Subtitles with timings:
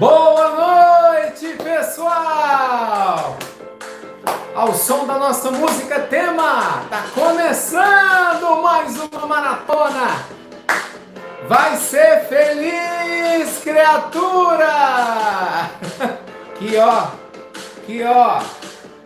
[0.00, 3.36] Boa noite, pessoal!
[4.54, 10.24] Ao som da nossa música tema, tá começando mais uma maratona.
[11.46, 15.68] Vai ser feliz, criatura!
[16.58, 17.08] Que ó,
[17.86, 18.40] que ó,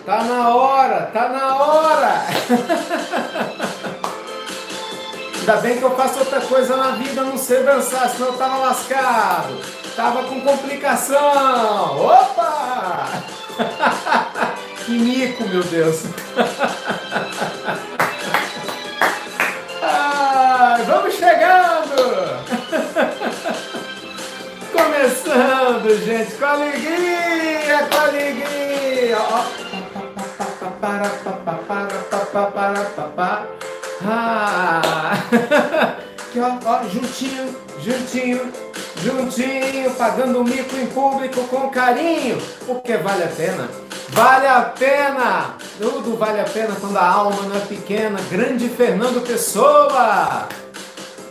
[0.04, 2.24] tá na hora, tá na hora!
[5.38, 8.58] Ainda bem que eu faço outra coisa na vida, não sei dançar, senão eu tava
[8.58, 9.83] lascado.
[9.96, 12.04] Tava com complicação.
[12.04, 13.07] Opa!
[14.84, 16.03] que mico, meu Deus.
[19.82, 21.94] Ai, vamos chegando.
[24.72, 29.17] Começando, gente, com alegria, com alegria.
[34.06, 35.97] Ah!
[36.34, 38.52] Aqui, ó, ó, juntinho, juntinho,
[39.05, 43.70] juntinho, pagando o mico em público com carinho, porque vale a pena.
[44.08, 45.55] Vale a pena!
[45.78, 48.19] Tudo vale a pena quando a alma não é pequena.
[48.28, 50.48] Grande Fernando Pessoa!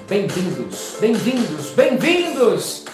[0.08, 2.86] Bem-vindos, bem-vindos, bem-vindos!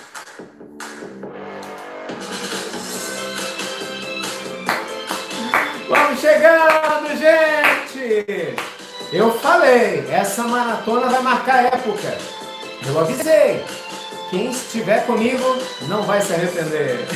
[5.88, 8.79] Vamos chegando, gente!
[9.12, 12.16] Eu falei, essa maratona vai marcar época.
[12.88, 13.66] Eu avisei.
[14.30, 15.58] Quem estiver comigo
[15.88, 17.08] não vai se arrepender.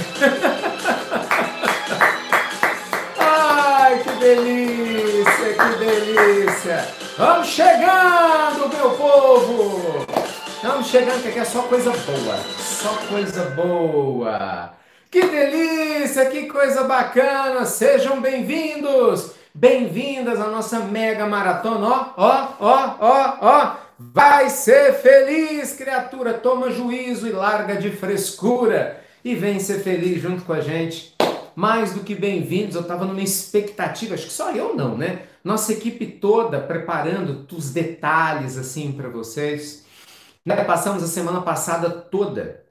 [3.20, 6.88] Ai, que delícia, que delícia.
[7.16, 10.08] Vamos chegando, meu povo.
[10.64, 12.40] Vamos chegando, que aqui é só coisa boa.
[12.58, 14.74] Só coisa boa.
[15.12, 17.66] Que delícia, que coisa bacana.
[17.66, 19.43] Sejam bem-vindos.
[19.56, 21.88] Bem-vindas à nossa mega maratona.
[21.88, 23.76] Ó, ó, ó, ó, ó.
[24.00, 26.34] Vai ser feliz, criatura.
[26.34, 29.00] Toma juízo e larga de frescura.
[29.24, 31.16] E vem ser feliz junto com a gente.
[31.56, 32.76] Mais do que bem-vindos.
[32.76, 35.22] Eu estava numa expectativa, acho que só eu não, né?
[35.44, 39.86] Nossa equipe toda preparando os detalhes assim para vocês.
[40.44, 40.56] Né?
[40.64, 42.64] Passamos a semana passada toda,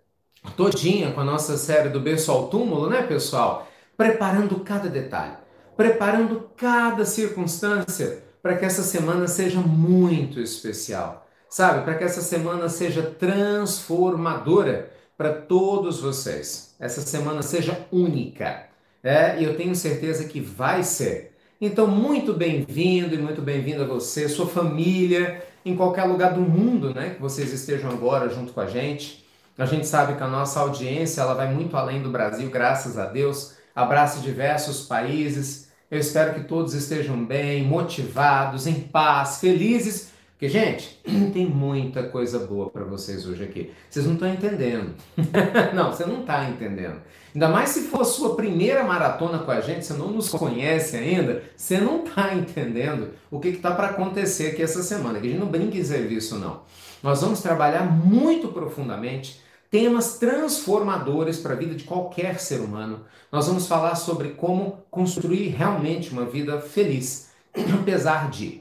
[0.56, 3.68] todinha com a nossa série do Berço ao Túmulo, né, pessoal?
[3.96, 5.41] Preparando cada detalhe
[5.82, 11.82] preparando cada circunstância para que essa semana seja muito especial, sabe?
[11.82, 16.76] Para que essa semana seja transformadora para todos vocês.
[16.78, 18.66] Essa semana seja única.
[19.02, 21.36] É, e eu tenho certeza que vai ser.
[21.60, 26.94] Então, muito bem-vindo e muito bem-vindo a você, sua família, em qualquer lugar do mundo,
[26.94, 29.26] né, que vocês estejam agora junto com a gente.
[29.58, 33.06] A gente sabe que a nossa audiência ela vai muito além do Brasil, graças a
[33.06, 35.61] Deus abraça diversos países.
[35.92, 40.10] Eu espero que todos estejam bem, motivados, em paz, felizes.
[40.30, 40.98] Porque, gente,
[41.34, 43.70] tem muita coisa boa para vocês hoje aqui.
[43.90, 44.94] Vocês não estão entendendo.
[45.74, 46.96] não, você não está entendendo.
[47.34, 51.42] Ainda mais se for sua primeira maratona com a gente, você não nos conhece ainda,
[51.54, 55.20] você não está entendendo o que está para acontecer aqui essa semana.
[55.20, 56.62] Que a gente não brinca em serviço, não.
[57.02, 59.42] Nós vamos trabalhar muito profundamente
[59.72, 63.06] temas transformadores para a vida de qualquer ser humano.
[63.32, 67.30] Nós vamos falar sobre como construir realmente uma vida feliz,
[67.80, 68.60] apesar de,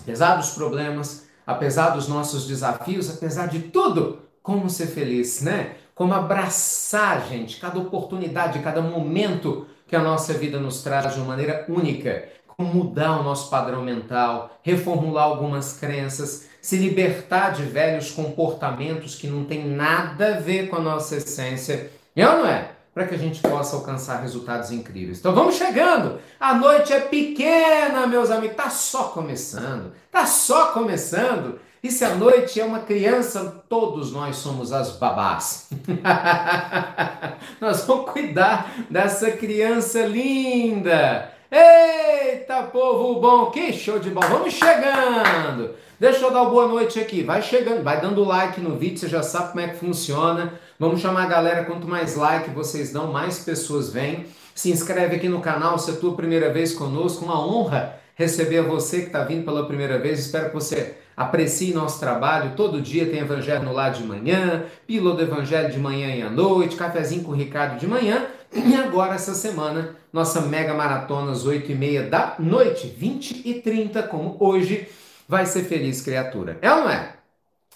[0.00, 5.76] apesar dos problemas, apesar dos nossos desafios, apesar de tudo, como ser feliz, né?
[5.94, 11.28] Como abraçar, gente, cada oportunidade, cada momento que a nossa vida nos traz de uma
[11.28, 18.10] maneira única, como mudar o nosso padrão mental, reformular algumas crenças, se libertar de velhos
[18.10, 21.90] comportamentos que não tem nada a ver com a nossa essência.
[22.14, 22.72] É ou não é?
[22.92, 25.18] Para que a gente possa alcançar resultados incríveis.
[25.18, 26.20] Então vamos chegando!
[26.38, 28.54] A noite é pequena, meus amigos.
[28.54, 29.94] Tá só começando.
[30.12, 31.58] Tá só começando.
[31.82, 35.70] E se a noite é uma criança, todos nós somos as babás.
[37.62, 41.32] nós vamos cuidar dessa criança linda.
[41.50, 44.26] Eita, povo bom, que show de bola.
[44.26, 45.87] Vamos chegando.
[46.00, 47.24] Deixa eu dar uma boa noite aqui.
[47.24, 50.52] Vai chegando, vai dando like no vídeo, você já sabe como é que funciona.
[50.78, 54.26] Vamos chamar a galera, quanto mais like vocês dão, mais pessoas vêm.
[54.54, 57.24] Se inscreve aqui no canal se é a tua primeira vez conosco.
[57.24, 60.20] Uma honra receber você que está vindo pela primeira vez.
[60.20, 62.52] Espero que você aprecie nosso trabalho.
[62.54, 66.30] Todo dia tem Evangelho no lado de manhã, pílula do Evangelho de manhã e à
[66.30, 68.24] noite, cafezinho com o Ricardo de manhã.
[68.54, 74.36] E agora, essa semana, nossa mega maratona às 8h30 da noite, 20 e 30 como
[74.38, 74.86] hoje
[75.28, 76.58] vai ser feliz, criatura.
[76.62, 77.12] É ou não é?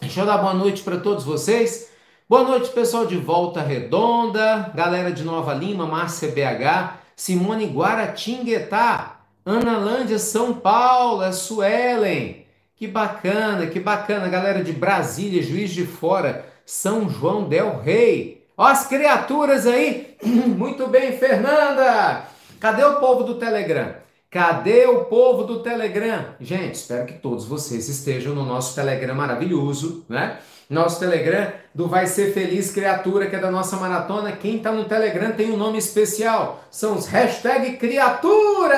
[0.01, 1.91] Deixa eu dar boa noite para todos vocês.
[2.27, 9.77] Boa noite, pessoal de Volta Redonda, galera de Nova Lima, Márcia BH, Simone Guaratinguetá, Ana
[9.77, 12.47] Lândia, São Paulo, a Suelen.
[12.75, 18.47] Que bacana, que bacana, galera de Brasília, Juiz de Fora, São João del Rei.
[18.57, 20.17] Ó as criaturas aí.
[20.25, 22.25] Muito bem, Fernanda.
[22.59, 24.02] Cadê o povo do Telegram?
[24.33, 26.25] Cadê o povo do Telegram?
[26.41, 30.39] Gente, espero que todos vocês estejam no nosso Telegram maravilhoso, né?
[30.71, 34.33] Nosso Telegram do Vai Ser Feliz Criatura, que é da nossa maratona.
[34.33, 36.65] Quem está no Telegram tem um nome especial.
[36.71, 38.71] São os hashtag criaturas.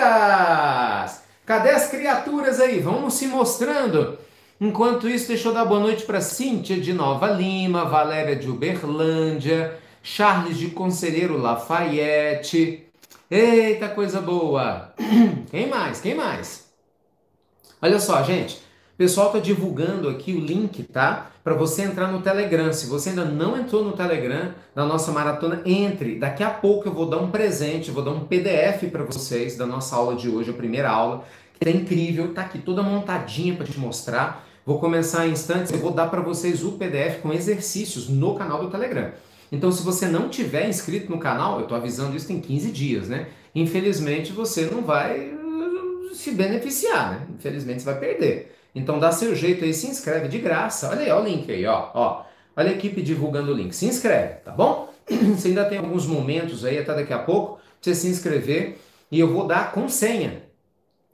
[1.46, 2.80] Cadê as criaturas aí?
[2.80, 4.18] Vamos se mostrando.
[4.60, 9.78] Enquanto isso, deixa eu dar boa noite para Cíntia de Nova Lima, Valéria de Uberlândia,
[10.02, 12.84] Charles de Conselheiro Lafayette.
[13.30, 14.92] Eita, coisa boa!
[15.50, 15.98] Quem mais?
[15.98, 16.70] Quem mais?
[17.80, 18.56] Olha só, gente.
[18.94, 21.30] O pessoal tá divulgando aqui o link, tá?
[21.42, 22.70] Para você entrar no Telegram.
[22.70, 26.18] Se você ainda não entrou no Telegram da nossa maratona, entre.
[26.18, 29.64] Daqui a pouco eu vou dar um presente, vou dar um PDF para vocês da
[29.64, 31.24] nossa aula de hoje, a primeira aula,
[31.58, 34.46] que é incrível, tá aqui toda montadinha para te mostrar.
[34.66, 38.60] Vou começar em instantes, eu vou dar para vocês o PDF com exercícios no canal
[38.62, 39.12] do Telegram.
[39.52, 43.08] Então, se você não tiver inscrito no canal, eu estou avisando isso tem 15 dias,
[43.08, 43.28] né?
[43.54, 47.26] Infelizmente, você não vai uh, se beneficiar, né?
[47.34, 48.56] Infelizmente, você vai perder.
[48.74, 50.90] Então, dá seu jeito aí, se inscreve de graça.
[50.90, 51.90] Olha aí, ó o link aí, ó.
[51.94, 52.24] ó.
[52.56, 53.74] Olha a equipe divulgando o link.
[53.74, 54.92] Se inscreve, tá bom?
[55.36, 58.78] Você ainda tem alguns momentos aí, até daqui a pouco, pra você se inscrever.
[59.10, 60.42] E eu vou dar com senha.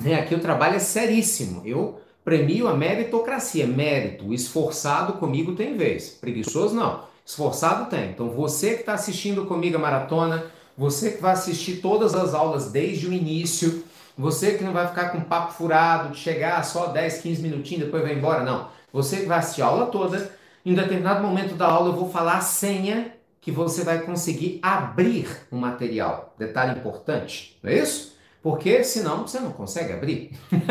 [0.05, 1.63] É, aqui o trabalho é seríssimo.
[1.67, 3.67] Eu premio a meritocracia.
[3.67, 6.11] Mérito, esforçado comigo tem vez.
[6.11, 7.10] Preguiçoso não.
[7.31, 8.11] Esforçado tem.
[8.11, 10.47] Então você que está assistindo comigo a maratona,
[10.77, 13.85] você que vai assistir todas as aulas desde o início,
[14.19, 18.03] você que não vai ficar com papo furado, de chegar só 10, 15 minutinhos, depois
[18.03, 18.69] vai embora, não.
[18.93, 20.29] Você que vai assistir a aula toda,
[20.67, 25.29] em determinado momento da aula eu vou falar a senha que você vai conseguir abrir
[25.53, 26.35] o material.
[26.37, 28.19] Detalhe importante, não é isso?
[28.43, 30.33] Porque senão você não consegue abrir.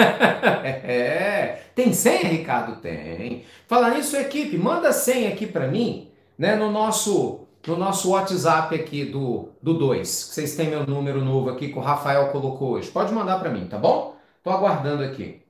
[0.84, 2.82] é, tem senha, Ricardo?
[2.82, 3.46] Tem.
[3.66, 6.09] Falar nisso, equipe, manda senha aqui para mim
[6.40, 10.08] né, no nosso no nosso WhatsApp aqui do do 2.
[10.08, 12.90] Vocês têm meu número novo aqui que o Rafael colocou hoje.
[12.90, 14.16] Pode mandar para mim, tá bom?
[14.42, 15.42] Tô aguardando aqui.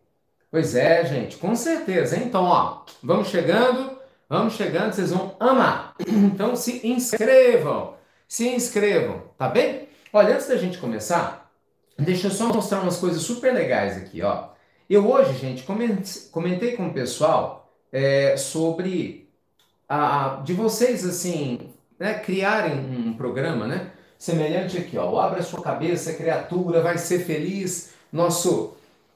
[0.49, 2.17] Pois é, gente, com certeza.
[2.17, 2.23] Hein?
[2.25, 5.93] Então, ó, vamos chegando, vamos chegando, vocês vão amar.
[6.09, 7.93] Então se inscrevam,
[8.27, 9.87] se inscrevam, tá bem?
[10.11, 11.51] Olha, antes da gente começar,
[11.99, 14.49] deixa eu só mostrar umas coisas super legais aqui, ó.
[14.89, 15.63] Eu hoje, gente,
[16.31, 19.28] comentei com o pessoal é, sobre
[19.89, 23.91] a, de vocês, assim, né, criarem um programa, né?
[24.19, 25.19] Semelhante aqui, ó.
[25.19, 27.93] Abra sua cabeça, criatura, vai ser feliz.
[28.11, 28.75] Nosso,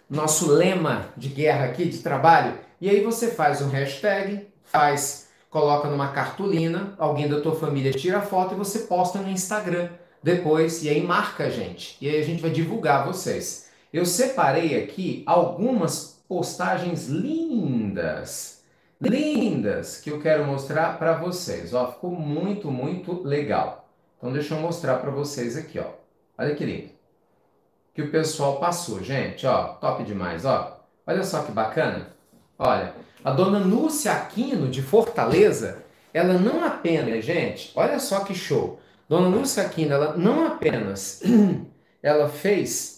[0.10, 2.58] nosso lema de guerra aqui, de trabalho.
[2.82, 8.18] E aí você faz um hashtag, faz, coloca numa cartolina, alguém da tua família tira
[8.20, 9.90] a foto e você posta no Instagram
[10.22, 10.84] depois.
[10.84, 11.98] E aí marca a gente.
[12.02, 13.68] E aí a gente vai divulgar vocês.
[13.92, 18.63] Eu separei aqui algumas postagens lindas
[19.02, 21.74] lindas que eu quero mostrar para vocês.
[21.74, 23.90] Ó, ficou muito, muito legal.
[24.18, 25.88] Então deixa eu mostrar para vocês aqui, ó.
[26.38, 26.90] Olha que lindo.
[27.94, 30.82] Que o pessoal passou, gente, ó, top demais, ó.
[31.06, 32.08] Olha só que bacana.
[32.58, 32.94] Olha,
[33.24, 38.80] a dona Núcia Aquino de Fortaleza, ela não apenas, gente, olha só que show.
[39.08, 41.22] Dona Núcia Aquino, ela não apenas
[42.02, 42.93] ela fez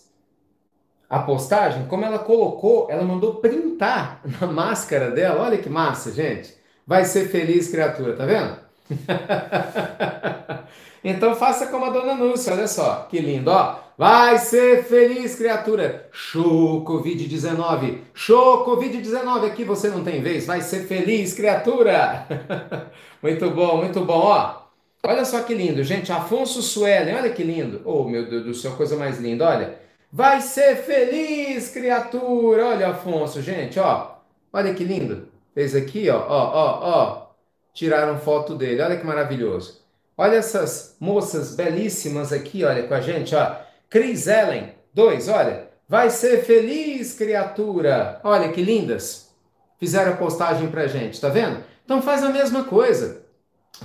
[1.10, 5.44] a postagem, como ela colocou, ela mandou printar na máscara dela.
[5.44, 6.54] Olha que massa, gente.
[6.86, 8.58] Vai ser feliz, criatura, tá vendo?
[11.04, 13.80] então faça como a dona Núcia, olha só, que lindo, ó.
[13.98, 16.10] Vai ser feliz, criatura.
[16.12, 18.00] Show Covid-19.
[18.14, 19.46] Show Covid-19.
[19.46, 20.46] Aqui você não tem vez.
[20.46, 22.28] Vai ser feliz, criatura.
[23.24, 24.66] muito bom, muito bom, ó.
[25.02, 26.12] Olha só que lindo, gente.
[26.12, 27.82] Afonso Suelen, olha que lindo.
[27.86, 29.85] Oh, meu Deus do céu, coisa mais linda, olha.
[30.16, 32.68] Vai ser feliz, criatura.
[32.68, 34.12] Olha, Afonso, gente, ó.
[34.54, 35.28] Olha que lindo.
[35.54, 37.28] Fez aqui, ó, ó, ó, ó.
[37.74, 38.82] Tiraram foto dele.
[38.82, 39.82] Olha que maravilhoso.
[40.18, 43.58] Olha essas moças belíssimas aqui, olha com a gente, ó.
[43.90, 45.68] Cris Ellen, dois, olha.
[45.86, 48.22] Vai ser feliz, criatura.
[48.24, 49.36] Olha que lindas.
[49.78, 51.62] Fizeram a postagem pra gente, tá vendo?
[51.84, 53.22] Então faz a mesma coisa.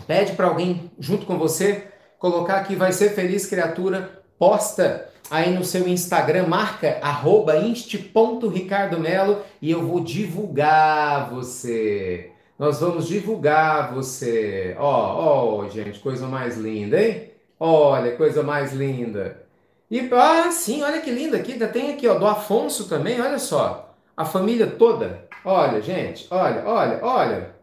[0.06, 1.88] Pede para alguém junto com você
[2.20, 4.19] colocar aqui vai ser feliz, criatura.
[4.40, 12.30] Posta aí no seu Instagram, marca arroba inst.ricardomelo e eu vou divulgar você.
[12.58, 14.74] Nós vamos divulgar você.
[14.78, 17.32] Ó, oh, ó, oh, gente, coisa mais linda, hein?
[17.58, 19.42] Olha, coisa mais linda.
[19.90, 21.52] E, ah, sim, olha que linda aqui.
[21.52, 23.94] Ainda tem aqui, ó, do Afonso também, olha só.
[24.16, 25.28] A família toda.
[25.44, 27.54] Olha, gente, olha, olha, olha.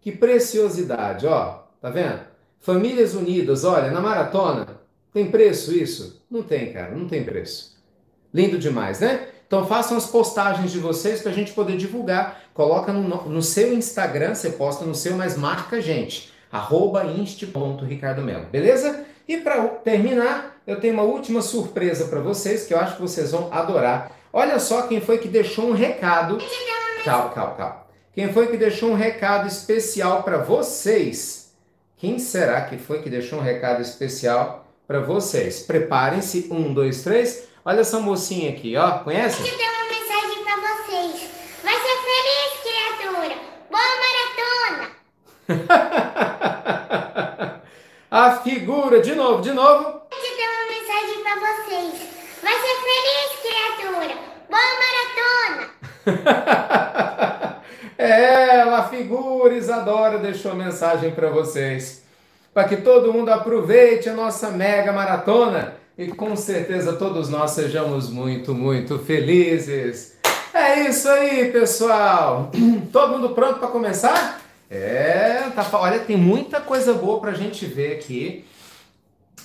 [0.00, 1.64] Que preciosidade, ó.
[1.80, 2.20] Tá vendo?
[2.60, 4.81] Famílias unidas, olha, na maratona.
[5.12, 6.24] Tem preço isso?
[6.30, 7.76] Não tem, cara, não tem preço.
[8.32, 9.28] Lindo demais, né?
[9.46, 12.44] Então façam as postagens de vocês para a gente poder divulgar.
[12.54, 16.32] Coloca no, no, seu Instagram, você posta no seu, mas marca a gente.
[16.50, 19.04] arroba inst.ricardomelo, beleza?
[19.28, 23.32] E para terminar, eu tenho uma última surpresa para vocês que eu acho que vocês
[23.32, 24.12] vão adorar.
[24.32, 26.38] Olha só quem foi que deixou um recado.
[27.04, 27.82] Calma, calma, calma.
[28.14, 31.52] Quem foi que deixou um recado especial para vocês?
[31.98, 35.60] Quem será que foi que deixou um recado especial para vocês?
[35.62, 36.48] Preparem-se.
[36.50, 37.48] Um, dois, três.
[37.64, 38.98] Olha essa mocinha aqui, ó.
[38.98, 39.40] Conhece?
[39.40, 41.30] Eu tenho uma mensagem para vocês.
[41.62, 43.36] Vai ser feliz, criatura.
[43.70, 43.90] Boa
[44.68, 44.90] maratona.
[48.14, 50.02] A figura, de novo, de novo.
[50.10, 51.94] Eu tenho uma mensagem para vocês.
[52.42, 54.14] Vai ser feliz, criatura.
[54.50, 55.70] Boa maratona.
[57.96, 62.01] é, a figura Isadora deixou mensagem para vocês.
[62.52, 68.10] Para que todo mundo aproveite a nossa mega maratona e com certeza todos nós sejamos
[68.10, 70.18] muito, muito felizes.
[70.52, 72.50] É isso aí, pessoal.
[72.92, 74.42] Todo mundo pronto para começar?
[74.70, 78.44] É, tá, olha, tem muita coisa boa para a gente ver aqui.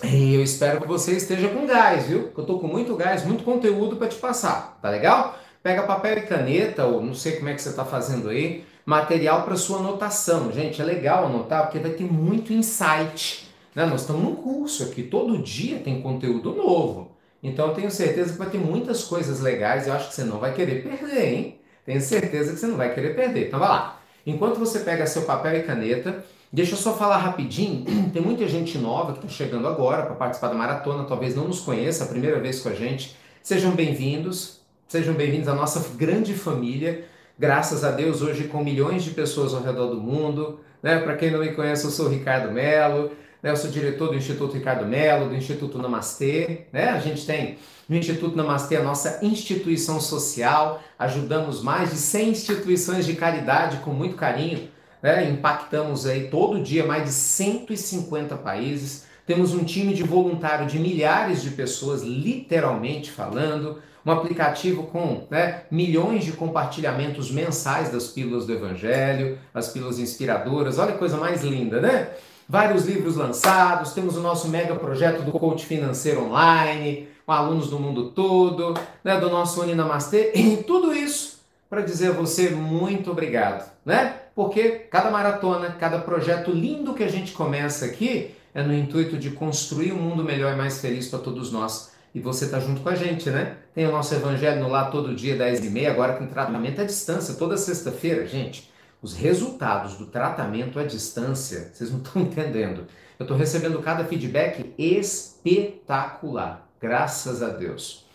[0.03, 2.29] E eu espero que você esteja com gás, viu?
[2.37, 5.39] Eu tô com muito gás, muito conteúdo para te passar, tá legal?
[5.63, 9.43] Pega papel e caneta, ou não sei como é que você está fazendo aí, material
[9.43, 10.51] para sua anotação.
[10.51, 13.85] Gente, é legal anotar porque vai ter muito insight né?
[13.85, 17.11] Nós estamos num curso aqui, todo dia tem conteúdo novo.
[17.43, 20.39] Então eu tenho certeza que vai ter muitas coisas legais eu acho que você não
[20.39, 21.59] vai querer perder, hein?
[21.85, 23.49] Tenho certeza que você não vai querer perder.
[23.49, 24.01] Então vai lá.
[24.25, 27.85] Enquanto você pega seu papel e caneta, deixa eu só falar rapidinho.
[28.11, 31.59] Tem muita gente nova que está chegando agora para participar da maratona, talvez não nos
[31.59, 33.15] conheça, a primeira vez com a gente.
[33.43, 37.05] Sejam bem-vindos, sejam bem-vindos à nossa grande família.
[37.39, 40.59] Graças a Deus, hoje com milhões de pessoas ao redor do mundo.
[40.81, 40.97] Né?
[40.97, 43.11] Para quem não me conhece, eu sou o Ricardo Melo.
[43.43, 43.51] Né?
[43.51, 46.65] Eu sou diretor do Instituto Ricardo Melo, do Instituto Namastê.
[46.73, 46.89] Né?
[46.89, 53.05] A gente tem no Instituto Namastê a nossa instituição social, ajudamos mais de 100 instituições
[53.05, 54.67] de caridade com muito carinho.
[55.03, 55.29] Né?
[55.29, 59.05] Impactamos aí todo dia mais de 150 países.
[59.27, 65.63] Temos um time de voluntário de milhares de pessoas, literalmente falando, um aplicativo com né,
[65.69, 70.79] milhões de compartilhamentos mensais das pílulas do Evangelho, as pílulas inspiradoras.
[70.79, 72.09] Olha que coisa mais linda, né?
[72.47, 77.77] vários livros lançados, temos o nosso mega projeto do coach financeiro online, com alunos do
[77.77, 78.73] mundo todo,
[79.03, 81.37] né, do nosso Uninamastê, e tudo isso
[81.69, 84.21] para dizer a você muito obrigado, né?
[84.33, 89.31] Porque cada maratona, cada projeto lindo que a gente começa aqui é no intuito de
[89.31, 91.91] construir um mundo melhor e mais feliz para todos nós.
[92.13, 93.57] E você está junto com a gente, né?
[93.73, 96.83] Tem o nosso Evangelho no lá todo dia, 10 e meia, agora com tratamento à
[96.83, 98.71] distância, toda sexta-feira, gente.
[99.01, 102.87] Os resultados do tratamento à distância, vocês não estão entendendo.
[103.19, 108.05] Eu estou recebendo cada feedback espetacular, graças a Deus.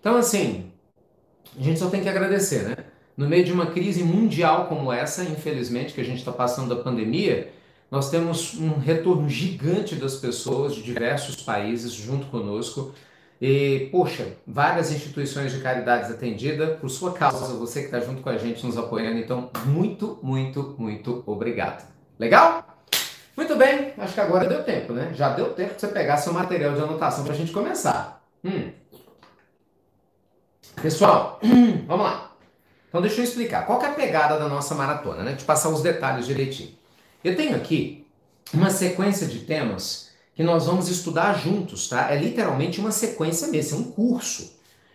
[0.00, 0.72] Então, assim,
[1.58, 2.76] a gente só tem que agradecer, né?
[3.16, 6.82] No meio de uma crise mundial como essa, infelizmente, que a gente está passando da
[6.82, 7.52] pandemia,
[7.90, 12.94] nós temos um retorno gigante das pessoas de diversos países junto conosco
[13.44, 18.28] e, poxa, várias instituições de caridades atendidas por sua causa, você que está junto com
[18.28, 19.18] a gente nos apoiando.
[19.18, 21.84] Então, muito, muito, muito obrigado.
[22.20, 22.64] Legal?
[23.36, 25.10] Muito bem, acho que agora deu tempo, né?
[25.16, 28.22] Já deu tempo para você pegar seu material de anotação para a gente começar.
[28.44, 28.70] Hum.
[30.80, 31.40] Pessoal,
[31.88, 32.30] vamos lá.
[32.88, 33.66] Então, deixa eu explicar.
[33.66, 35.32] Qual é a pegada da nossa maratona, né?
[35.32, 36.78] De passar os detalhes direitinho.
[37.24, 38.06] Eu tenho aqui
[38.54, 42.10] uma sequência de temas que nós vamos estudar juntos, tá?
[42.10, 44.52] É literalmente uma sequência mesmo, é um curso.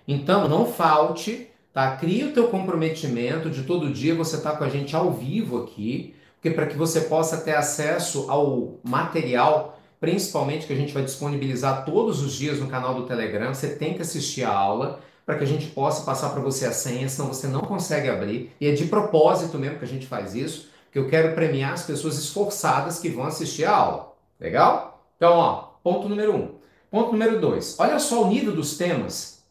[0.07, 1.95] Então, não falte, tá?
[1.97, 6.15] Crie o teu comprometimento de todo dia você tá com a gente ao vivo aqui,
[6.35, 11.85] porque para que você possa ter acesso ao material, principalmente que a gente vai disponibilizar
[11.85, 15.43] todos os dias no canal do Telegram, você tem que assistir a aula para que
[15.43, 18.53] a gente possa passar para você a senha, senão você não consegue abrir.
[18.61, 21.83] E é de propósito mesmo que a gente faz isso, porque eu quero premiar as
[21.83, 24.13] pessoas esforçadas que vão assistir a aula.
[24.39, 24.96] Legal?
[25.17, 26.55] Então, ó, ponto número um.
[26.89, 27.75] Ponto número dois.
[27.79, 29.43] Olha só o nível dos temas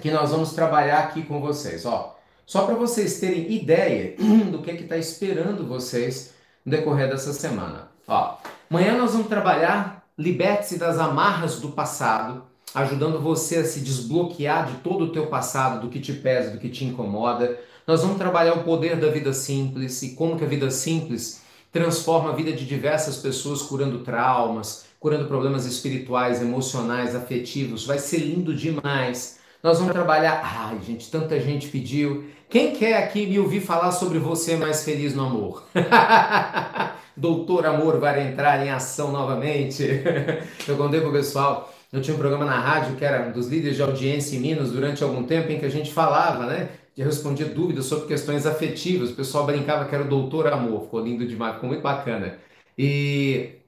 [0.00, 1.84] que nós vamos trabalhar aqui com vocês.
[1.84, 4.14] Ó, só para vocês terem ideia
[4.50, 6.32] do que é está esperando vocês
[6.64, 7.90] no decorrer dessa semana.
[8.06, 8.36] Ó,
[8.70, 14.74] amanhã nós vamos trabalhar liberte-se das amarras do passado, ajudando você a se desbloquear de
[14.78, 17.58] todo o teu passado, do que te pesa, do que te incomoda.
[17.86, 22.30] Nós vamos trabalhar o poder da vida simples e como que a vida simples transforma
[22.30, 27.86] a vida de diversas pessoas curando traumas, curando problemas espirituais, emocionais, afetivos.
[27.86, 29.40] Vai ser lindo demais.
[29.62, 30.42] Nós vamos trabalhar.
[30.44, 32.26] Ai, gente, tanta gente pediu.
[32.50, 35.64] Quem quer aqui me ouvir falar sobre você mais feliz no amor?
[37.16, 39.84] Doutor Amor vai entrar em ação novamente.
[40.68, 41.72] Eu contei pro pessoal.
[41.92, 44.70] Eu tinha um programa na rádio que era um dos líderes de audiência em Minas
[44.70, 46.68] durante algum tempo em que a gente falava, né?
[46.96, 49.10] Eu respondia dúvidas sobre questões afetivas.
[49.10, 50.82] O pessoal brincava que era o doutor amor.
[50.82, 52.38] Ficou lindo demais, ficou muito bacana.
[52.76, 53.59] E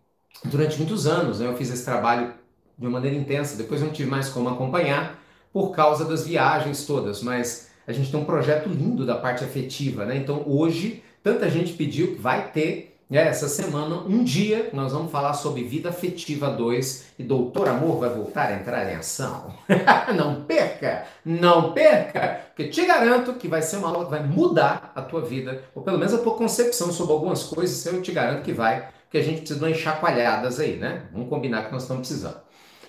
[0.44, 2.32] durante muitos anos né, eu fiz esse trabalho
[2.76, 5.20] de uma maneira intensa, depois eu não tive mais como acompanhar
[5.52, 10.04] por causa das viagens todas, mas a gente tem um projeto lindo da parte afetiva,
[10.04, 10.16] né?
[10.16, 15.12] Então hoje tanta gente pediu que vai ter né, essa semana um dia nós vamos
[15.12, 19.52] falar sobre vida afetiva 2 e Doutor Amor vai voltar a entrar em ação.
[20.16, 24.92] não perca, não perca, porque te garanto que vai ser uma aula que vai mudar
[24.94, 28.44] a tua vida, ou pelo menos a tua concepção sobre algumas coisas, eu te garanto
[28.44, 31.02] que vai, porque a gente precisa de umas chacoalhadas aí, né?
[31.12, 32.38] Vamos combinar que nós estamos precisando.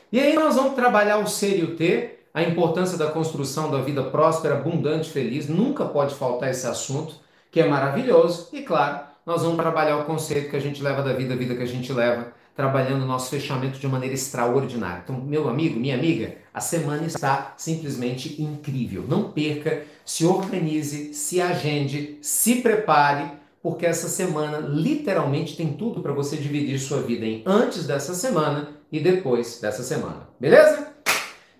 [0.09, 3.81] E aí nós vamos trabalhar o ser e o ter, a importância da construção da
[3.81, 5.49] vida próspera, abundante, feliz.
[5.49, 7.15] Nunca pode faltar esse assunto,
[7.51, 8.47] que é maravilhoso.
[8.53, 11.55] E claro, nós vamos trabalhar o conceito que a gente leva da vida, a vida
[11.55, 15.01] que a gente leva, trabalhando o nosso fechamento de maneira extraordinária.
[15.03, 19.03] Então, meu amigo, minha amiga, a semana está simplesmente incrível.
[19.05, 26.11] Não perca, se organize, se agende, se prepare, porque essa semana literalmente tem tudo para
[26.11, 30.27] você dividir sua vida em antes dessa semana e depois dessa semana.
[30.37, 30.89] Beleza?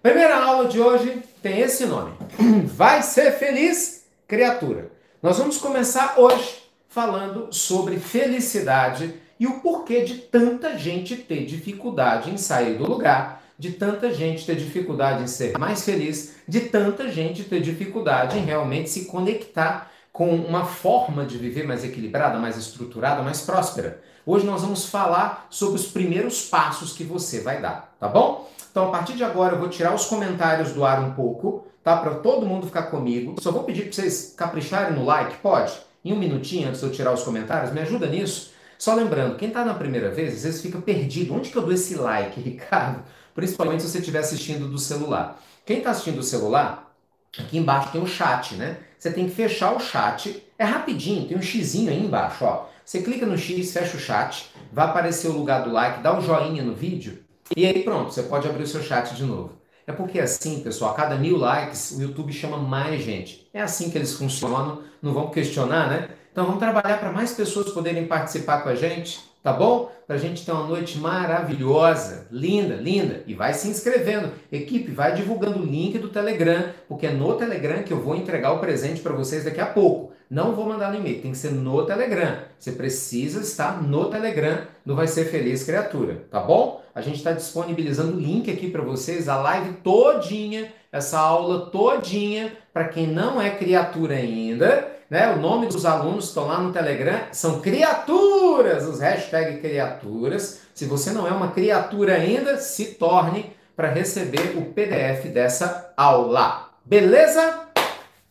[0.02, 2.12] Primeira aula de hoje tem esse nome.
[2.68, 4.92] Vai ser feliz, criatura.
[5.22, 12.30] Nós vamos começar hoje falando sobre felicidade e o porquê de tanta gente ter dificuldade
[12.30, 17.10] em sair do lugar, de tanta gente ter dificuldade em ser mais feliz, de tanta
[17.10, 22.55] gente ter dificuldade em realmente se conectar com uma forma de viver mais equilibrada, mais
[22.55, 24.00] estruturada, mais próspera.
[24.24, 28.48] Hoje nós vamos falar sobre os primeiros passos que você vai dar, tá bom?
[28.70, 31.98] Então, a partir de agora, eu vou tirar os comentários do ar um pouco, tá?
[31.98, 33.36] Para todo mundo ficar comigo.
[33.41, 35.74] Só vou pedir para vocês capricharem no like, pode?
[36.05, 38.51] Em um minutinho antes de eu tirar os comentários, me ajuda nisso.
[38.77, 41.34] Só lembrando, quem está na primeira vez, às vezes fica perdido.
[41.34, 43.03] Onde que eu dou esse like, Ricardo?
[43.34, 45.41] Principalmente se você estiver assistindo do celular.
[45.65, 46.96] Quem está assistindo do celular,
[47.38, 48.77] aqui embaixo tem o chat, né?
[49.04, 50.42] Você tem que fechar o chat.
[50.58, 52.68] É rapidinho, tem um xizinho aí embaixo, ó.
[52.86, 56.22] Você clica no X, fecha o chat, vai aparecer o lugar do like, dá um
[56.22, 57.22] joinha no vídeo
[57.54, 59.58] e aí pronto, você pode abrir o seu chat de novo.
[59.86, 63.46] É porque é assim, pessoal, a cada mil likes o YouTube chama mais gente.
[63.54, 66.10] É assim que eles funcionam, não vamos questionar, né?
[66.32, 69.91] Então vamos trabalhar para mais pessoas poderem participar com a gente, tá bom?
[70.08, 73.21] Para a gente ter uma noite maravilhosa, linda, linda.
[73.27, 74.32] E vai se inscrevendo.
[74.51, 78.53] Equipe, vai divulgando o link do Telegram, porque é no Telegram que eu vou entregar
[78.53, 80.13] o presente para vocês daqui a pouco.
[80.29, 82.38] Não vou mandar no e-mail, tem que ser no Telegram.
[82.58, 86.82] Você precisa estar no Telegram do Vai Ser Feliz Criatura, tá bom?
[86.95, 92.53] A gente está disponibilizando o link aqui para vocês, a live todinha, essa aula todinha,
[92.73, 95.34] para quem não é criatura ainda, né?
[95.34, 100.62] O nome dos alunos estão lá no Telegram, são criaturas, os hashtag criaturas.
[100.74, 106.70] Se você não é uma criatura ainda, se torne para receber o PDF dessa aula.
[106.86, 107.68] Beleza?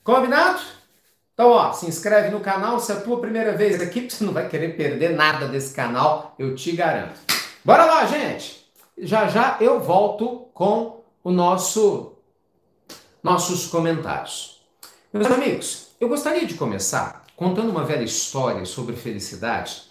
[0.05, 0.61] Combinado?
[1.35, 4.33] Então, ó, se inscreve no canal, se é a tua primeira vez aqui, você não
[4.33, 7.21] vai querer perder nada desse canal, eu te garanto.
[7.65, 8.63] Bora lá, gente!
[8.99, 12.13] Já já eu volto com o nosso
[13.23, 14.61] nossos comentários.
[15.13, 19.85] Meus amigos, eu gostaria de começar contando uma velha história sobre felicidade,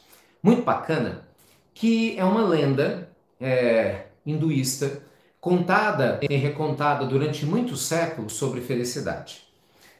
[0.43, 1.25] muito bacana,
[1.73, 5.03] que é uma lenda é, hinduísta
[5.39, 9.47] contada e recontada durante muitos séculos sobre felicidade.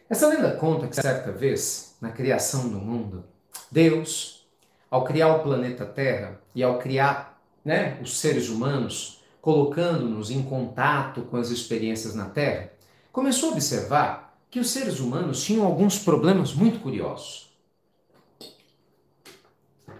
[0.09, 3.23] Essa lenda conta que certa vez, na criação do mundo,
[3.71, 4.45] Deus,
[4.89, 11.21] ao criar o planeta Terra e ao criar né, os seres humanos, colocando-nos em contato
[11.21, 12.69] com as experiências na Terra,
[13.13, 17.49] começou a observar que os seres humanos tinham alguns problemas muito curiosos.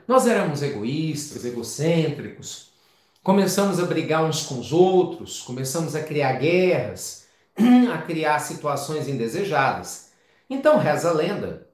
[0.06, 2.74] Nós éramos egoístas, egocêntricos,
[3.24, 7.28] começamos a brigar uns com os outros, começamos a criar guerras,
[7.94, 10.12] a criar situações indesejadas.
[10.50, 11.66] Então reza a lenda,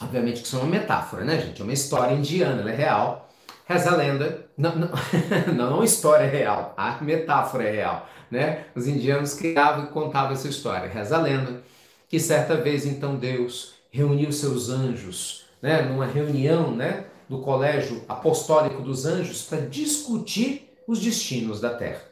[0.00, 1.60] obviamente que isso é uma metáfora, né, gente?
[1.60, 3.28] É uma história indiana, ela é real.
[3.66, 4.90] Reza a lenda, não, não,
[5.52, 8.66] não, história é real, a metáfora é real, né?
[8.76, 10.88] Os indianos criavam e contavam essa história.
[10.88, 11.69] Reza a lenda
[12.10, 18.82] que certa vez então Deus reuniu seus anjos, né, numa reunião, né, do colégio apostólico
[18.82, 22.02] dos anjos para discutir os destinos da terra.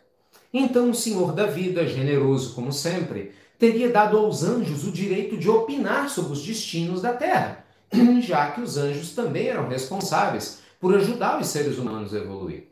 [0.55, 5.51] Então o Senhor da vida, generoso como sempre, teria dado aos anjos o direito de
[5.51, 7.65] opinar sobre os destinos da terra,
[8.23, 12.69] já que os anjos também eram responsáveis por ajudar os seres humanos a evoluir.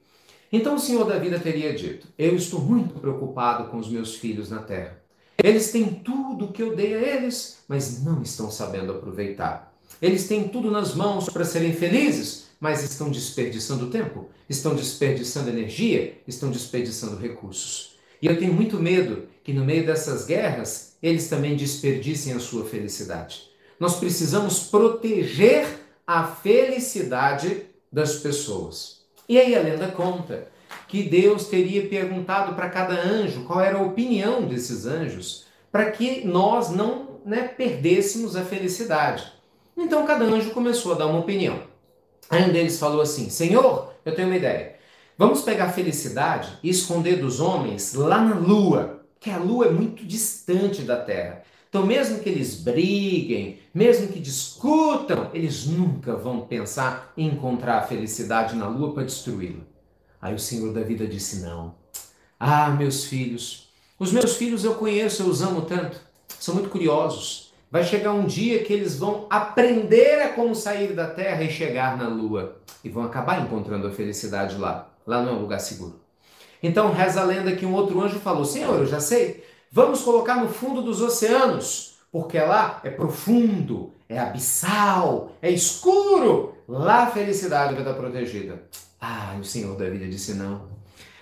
[0.52, 4.48] Então o Senhor da vida teria dito: Eu estou muito preocupado com os meus filhos
[4.48, 5.04] na terra.
[5.42, 9.74] Eles têm tudo que eu dei a eles, mas não estão sabendo aproveitar.
[10.00, 16.18] Eles têm tudo nas mãos para serem felizes, mas estão desperdiçando tempo, estão desperdiçando energia,
[16.26, 17.96] estão desperdiçando recursos.
[18.20, 22.64] E eu tenho muito medo que no meio dessas guerras eles também desperdicem a sua
[22.64, 23.42] felicidade.
[23.78, 25.66] Nós precisamos proteger
[26.06, 29.02] a felicidade das pessoas.
[29.28, 30.48] E aí a lenda conta
[30.88, 36.26] que Deus teria perguntado para cada anjo qual era a opinião desses anjos, para que
[36.26, 39.32] nós não né, perdêssemos a felicidade.
[39.76, 41.60] Então cada anjo começou a dar uma opinião.
[42.30, 44.76] Aí um deles falou assim: Senhor, eu tenho uma ideia.
[45.18, 49.70] Vamos pegar a felicidade e esconder dos homens lá na lua, que a lua é
[49.70, 51.42] muito distante da terra.
[51.68, 57.82] Então, mesmo que eles briguem, mesmo que discutam, eles nunca vão pensar em encontrar a
[57.82, 59.75] felicidade na lua para destruí-la.
[60.26, 61.76] Aí o Senhor da vida disse: Não.
[62.38, 66.00] Ah, meus filhos, os meus filhos eu conheço, eu os amo tanto,
[66.40, 67.52] são muito curiosos.
[67.70, 71.96] Vai chegar um dia que eles vão aprender a como sair da terra e chegar
[71.96, 74.90] na lua e vão acabar encontrando a felicidade lá.
[75.06, 76.00] Lá não é um lugar seguro.
[76.60, 80.42] Então reza a lenda que um outro anjo falou: Senhor, eu já sei, vamos colocar
[80.42, 86.56] no fundo dos oceanos, porque lá é profundo, é abissal, é escuro.
[86.66, 88.60] Lá a felicidade vai estar protegida.
[89.08, 90.62] Ah, o Senhor da vida disse não.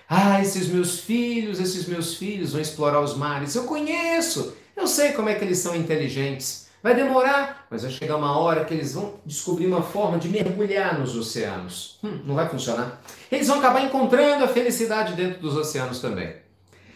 [0.09, 3.53] Ah, esses meus filhos, esses meus filhos vão explorar os mares.
[3.53, 6.65] Eu conheço, eu sei como é que eles são inteligentes.
[6.81, 10.99] Vai demorar, mas vai chegar uma hora que eles vão descobrir uma forma de mergulhar
[10.99, 11.99] nos oceanos.
[12.03, 13.03] Hum, não vai funcionar.
[13.31, 16.37] Eles vão acabar encontrando a felicidade dentro dos oceanos também.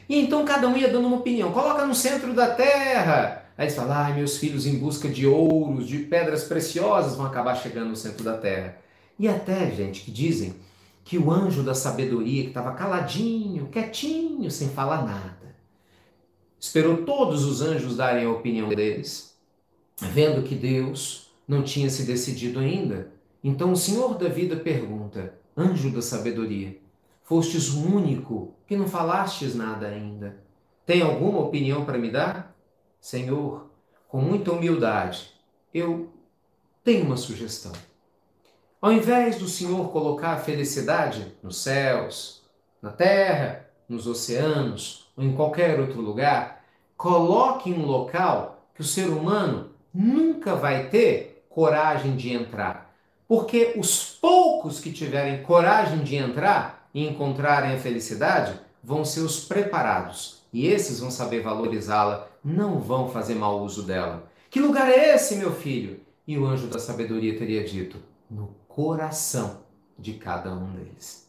[0.08, 1.52] E então cada um ia dando uma opinião.
[1.52, 3.46] Coloca no centro da terra.
[3.56, 7.54] Aí eles falam, ai, meus filhos em busca de ouros, de pedras preciosas vão acabar
[7.54, 8.78] chegando no centro da terra.
[9.20, 10.56] E até, gente, que dizem
[11.10, 15.56] que o anjo da sabedoria, que estava caladinho, quietinho, sem falar nada,
[16.60, 19.36] esperou todos os anjos darem a opinião deles,
[20.00, 23.12] vendo que Deus não tinha se decidido ainda.
[23.44, 26.78] Então o Senhor da vida pergunta: Anjo da sabedoria,
[27.24, 30.38] fostes o único que não falastes nada ainda.
[30.86, 32.56] Tem alguma opinião para me dar?
[33.02, 33.68] Senhor,
[34.08, 35.32] com muita humildade,
[35.74, 36.14] eu
[36.84, 37.72] tenho uma sugestão.
[38.82, 42.44] Ao invés do Senhor colocar a felicidade nos céus,
[42.82, 46.64] na terra, nos oceanos ou em qualquer outro lugar,
[46.96, 52.96] coloque em um local que o ser humano nunca vai ter coragem de entrar.
[53.28, 59.44] Porque os poucos que tiverem coragem de entrar e encontrarem a felicidade vão ser os
[59.44, 60.42] preparados.
[60.54, 64.24] E esses vão saber valorizá-la, não vão fazer mau uso dela.
[64.50, 66.00] Que lugar é esse, meu filho?
[66.26, 67.98] E o anjo da sabedoria teria dito:
[68.32, 69.58] no coração
[69.98, 71.28] de cada um deles.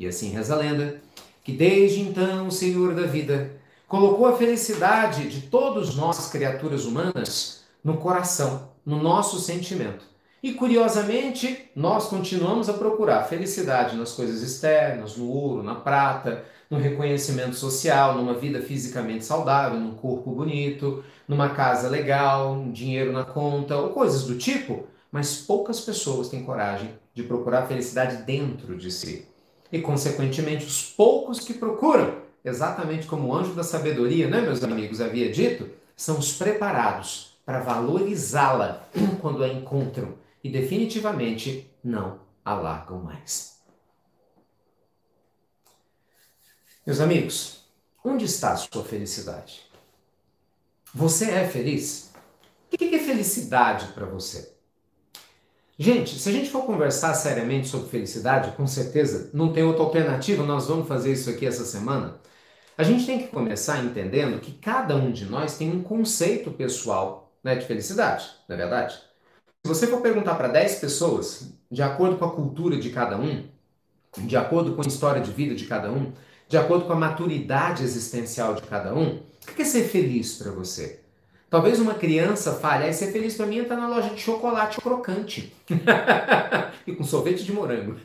[0.00, 1.02] E assim reza a lenda
[1.44, 3.50] que desde então o Senhor da vida
[3.86, 10.06] colocou a felicidade de todos nós, criaturas humanas, no coração, no nosso sentimento.
[10.42, 16.78] E curiosamente, nós continuamos a procurar felicidade nas coisas externas, no ouro, na prata, no
[16.78, 23.24] reconhecimento social, numa vida fisicamente saudável, num corpo bonito, numa casa legal, um dinheiro na
[23.24, 28.76] conta ou coisas do tipo, mas poucas pessoas têm coragem de procurar a felicidade dentro
[28.76, 29.26] de si.
[29.72, 35.00] E, consequentemente, os poucos que procuram, exatamente como o anjo da sabedoria, né, meus amigos,
[35.00, 38.86] havia dito, são os preparados para valorizá-la
[39.20, 43.56] quando a encontram e definitivamente não a largam mais.
[46.86, 47.64] Meus amigos,
[48.04, 49.66] onde está a sua felicidade?
[50.94, 52.12] Você é feliz?
[52.72, 54.55] O que é felicidade para você?
[55.78, 60.42] Gente, se a gente for conversar seriamente sobre felicidade, com certeza não tem outra alternativa,
[60.42, 62.18] nós vamos fazer isso aqui essa semana.
[62.78, 67.30] A gente tem que começar entendendo que cada um de nós tem um conceito pessoal
[67.44, 68.94] né, de felicidade, não é verdade?
[68.94, 73.46] Se você for perguntar para 10 pessoas, de acordo com a cultura de cada um,
[74.18, 76.12] de acordo com a história de vida de cada um,
[76.48, 80.52] de acordo com a maturidade existencial de cada um, o que é ser feliz para
[80.52, 81.05] você?
[81.48, 84.80] Talvez uma criança fale, aí ser feliz para mim é estar na loja de chocolate
[84.80, 85.54] crocante
[86.84, 87.96] e com sorvete de morango.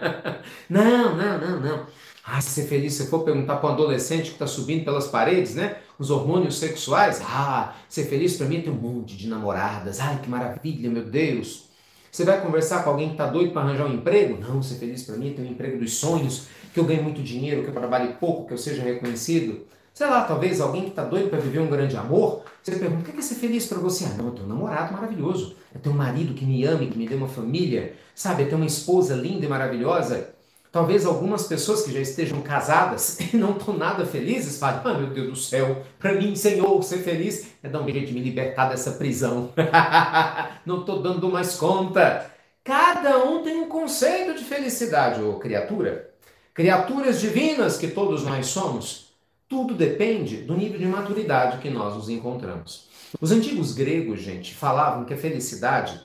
[0.68, 1.86] não, não, não, não.
[2.26, 5.76] Ah, ser feliz, se for perguntar para um adolescente que está subindo pelas paredes, né?
[5.98, 7.22] Os hormônios sexuais.
[7.22, 10.00] Ah, ser feliz para mim é ter um monte de namoradas.
[10.00, 11.68] Ai, que maravilha, meu Deus.
[12.10, 14.38] Você vai conversar com alguém que está doido para arranjar um emprego?
[14.40, 17.22] Não, ser feliz para mim é ter um emprego dos sonhos, que eu ganhe muito
[17.22, 19.66] dinheiro, que eu trabalhe pouco, que eu seja reconhecido.
[19.94, 23.12] Sei lá, talvez alguém que está doido para viver um grande amor, você pergunta, o
[23.12, 24.04] que é ser feliz para você?
[24.04, 26.98] Ah, não, eu tenho um namorado maravilhoso, eu tenho um marido que me ame, que
[26.98, 28.42] me dê uma família, sabe?
[28.42, 30.30] Eu tenho uma esposa linda e maravilhosa.
[30.72, 35.10] Talvez algumas pessoas que já estejam casadas e não estão nada felizes falem, ah, meu
[35.10, 38.70] Deus do céu, para mim, Senhor, ser feliz é dar um jeito de me libertar
[38.70, 39.50] dessa prisão.
[40.66, 42.32] não estou dando mais conta.
[42.64, 46.10] Cada um tem um conceito de felicidade, ô criatura.
[46.52, 49.03] Criaturas divinas que todos nós somos,
[49.48, 52.88] tudo depende do nível de maturidade que nós nos encontramos.
[53.20, 56.00] Os antigos gregos, gente, falavam que a felicidade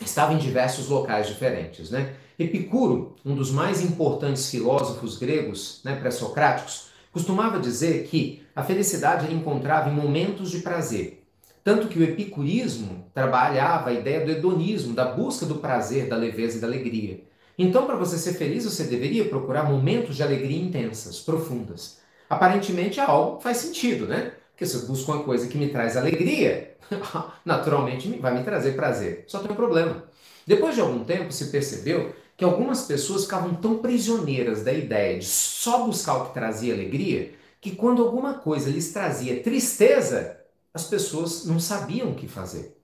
[0.00, 2.14] estava em diversos locais diferentes, né?
[2.38, 9.34] Epicuro, um dos mais importantes filósofos gregos, né, pré-socráticos, costumava dizer que a felicidade ele
[9.34, 11.24] encontrava em momentos de prazer.
[11.64, 16.58] Tanto que o epicurismo trabalhava a ideia do hedonismo, da busca do prazer, da leveza
[16.58, 17.24] e da alegria.
[17.58, 21.97] Então, para você ser feliz, você deveria procurar momentos de alegria intensas, profundas.
[22.28, 24.32] Aparentemente, algo faz sentido, né?
[24.50, 26.76] Porque se eu busco uma coisa que me traz alegria,
[27.44, 29.24] naturalmente vai me trazer prazer.
[29.26, 30.04] Só tem um problema.
[30.46, 35.26] Depois de algum tempo, se percebeu que algumas pessoas ficavam tão prisioneiras da ideia de
[35.26, 40.38] só buscar o que trazia alegria, que quando alguma coisa lhes trazia tristeza,
[40.72, 42.76] as pessoas não sabiam o que fazer.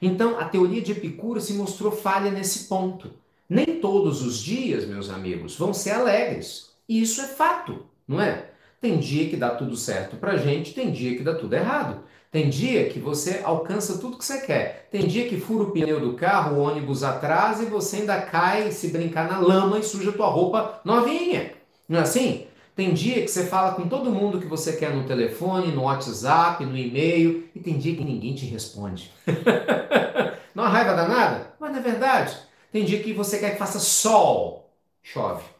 [0.00, 3.10] Então, a teoria de Epicuro se mostrou falha nesse ponto.
[3.48, 6.70] Nem todos os dias, meus amigos, vão ser alegres.
[6.88, 8.50] E isso é fato, não é?
[8.84, 12.00] Tem dia que dá tudo certo pra gente, tem dia que dá tudo errado.
[12.30, 14.88] Tem dia que você alcança tudo que você quer.
[14.90, 18.70] Tem dia que fura o pneu do carro, o ônibus atrasa e você ainda cai
[18.70, 21.52] se brincar na lama e suja tua roupa novinha.
[21.88, 22.46] Não é assim?
[22.76, 26.62] Tem dia que você fala com todo mundo que você quer no telefone, no WhatsApp,
[26.66, 29.10] no e-mail, e tem dia que ninguém te responde.
[30.54, 31.54] não há raiva danada?
[31.58, 32.36] Mas não é verdade.
[32.70, 34.68] Tem dia que você quer que faça sol,
[35.02, 35.53] chove.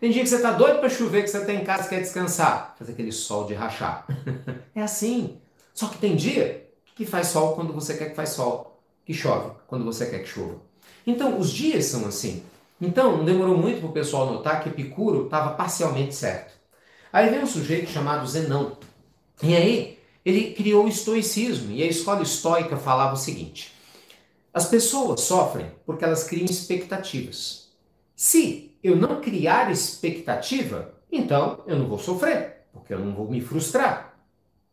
[0.00, 2.00] Tem dia que você está doido para chover, que você está em casa e quer
[2.00, 4.06] descansar, fazer aquele sol de rachar.
[4.74, 5.38] é assim.
[5.74, 9.52] Só que tem dia que faz sol quando você quer que faz sol, que chove
[9.66, 10.60] quando você quer que chova.
[11.06, 12.44] Então, os dias são assim.
[12.80, 16.54] Então, não demorou muito para o pessoal notar que Epicuro estava parcialmente certo.
[17.12, 18.76] Aí vem um sujeito chamado Zenão.
[19.42, 23.72] E aí, ele criou o estoicismo, e a escola estoica falava o seguinte:
[24.52, 27.67] as pessoas sofrem porque elas criam expectativas.
[28.18, 33.40] Se eu não criar expectativa, então eu não vou sofrer, porque eu não vou me
[33.40, 34.18] frustrar.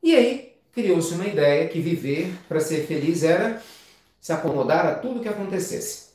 [0.01, 3.61] E aí, criou-se uma ideia que viver para ser feliz era
[4.19, 6.09] se acomodar a tudo que acontecesse.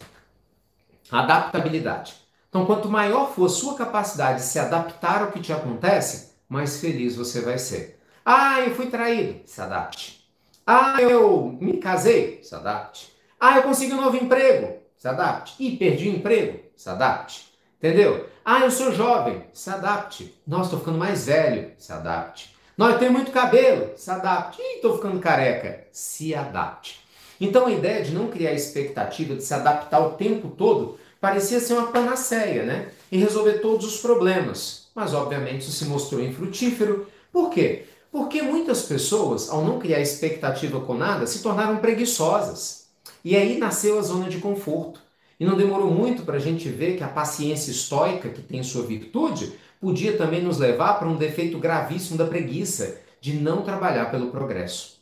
[1.08, 2.14] Adaptabilidade.
[2.48, 7.14] Então, quanto maior for sua capacidade de se adaptar ao que te acontece, mais feliz
[7.14, 8.00] você vai ser.
[8.24, 9.38] Ah, eu fui traído.
[9.46, 10.28] Se adapte.
[10.66, 12.40] Ah, eu me casei.
[12.42, 13.12] Se adapte.
[13.38, 14.80] Ah, eu consegui um novo emprego.
[14.96, 15.54] Se adapte.
[15.60, 16.69] Ih, perdi o emprego.
[16.80, 17.52] Se adapte.
[17.78, 18.26] Entendeu?
[18.42, 19.44] Ah, eu sou jovem.
[19.52, 20.34] Se adapte.
[20.46, 21.72] Nossa, estou ficando mais velho.
[21.76, 22.56] Se adapte.
[22.74, 24.62] Nós temos muito cabelo, se adapte.
[24.62, 27.00] Ih, estou ficando careca, se adapte.
[27.38, 31.74] Então a ideia de não criar expectativa, de se adaptar o tempo todo, parecia ser
[31.74, 32.88] uma panaceia, né?
[33.12, 34.88] E resolver todos os problemas.
[34.94, 37.06] Mas obviamente isso se mostrou infrutífero.
[37.30, 37.84] Por quê?
[38.10, 42.86] Porque muitas pessoas, ao não criar expectativa com nada, se tornaram preguiçosas.
[43.22, 45.09] E aí nasceu a zona de conforto.
[45.40, 48.84] E não demorou muito para a gente ver que a paciência estoica, que tem sua
[48.84, 54.30] virtude, podia também nos levar para um defeito gravíssimo da preguiça, de não trabalhar pelo
[54.30, 55.00] progresso.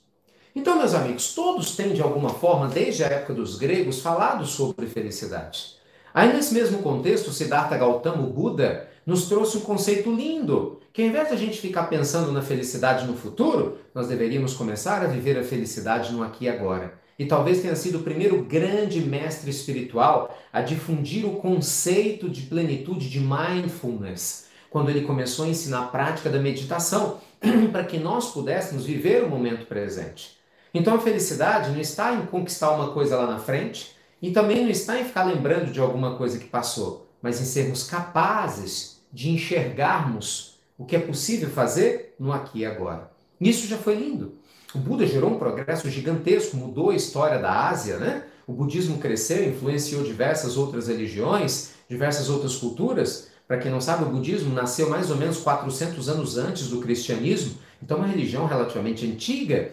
[0.54, 4.86] Então, meus amigos, todos têm de alguma forma, desde a época dos gregos, falado sobre
[4.86, 5.76] felicidade.
[6.14, 11.08] Aí, nesse mesmo contexto, Siddhartha Gautama, o Buda, nos trouxe um conceito lindo, que ao
[11.08, 15.36] invés de a gente ficar pensando na felicidade no futuro, nós deveríamos começar a viver
[15.36, 16.92] a felicidade no aqui e agora.
[17.18, 23.10] E talvez tenha sido o primeiro grande mestre espiritual a difundir o conceito de plenitude
[23.10, 27.18] de mindfulness, quando ele começou a ensinar a prática da meditação
[27.72, 30.38] para que nós pudéssemos viver o momento presente.
[30.72, 34.70] Então a felicidade não está em conquistar uma coisa lá na frente e também não
[34.70, 40.58] está em ficar lembrando de alguma coisa que passou, mas em sermos capazes de enxergarmos
[40.76, 43.10] o que é possível fazer no aqui e agora.
[43.40, 44.37] Isso já foi lindo.
[44.74, 48.24] O Buda gerou um progresso gigantesco, mudou a história da Ásia, né?
[48.46, 54.08] O budismo cresceu, influenciou diversas outras religiões, diversas outras culturas, para quem não sabe, o
[54.08, 59.10] budismo nasceu mais ou menos 400 anos antes do cristianismo, então é uma religião relativamente
[59.10, 59.70] antiga,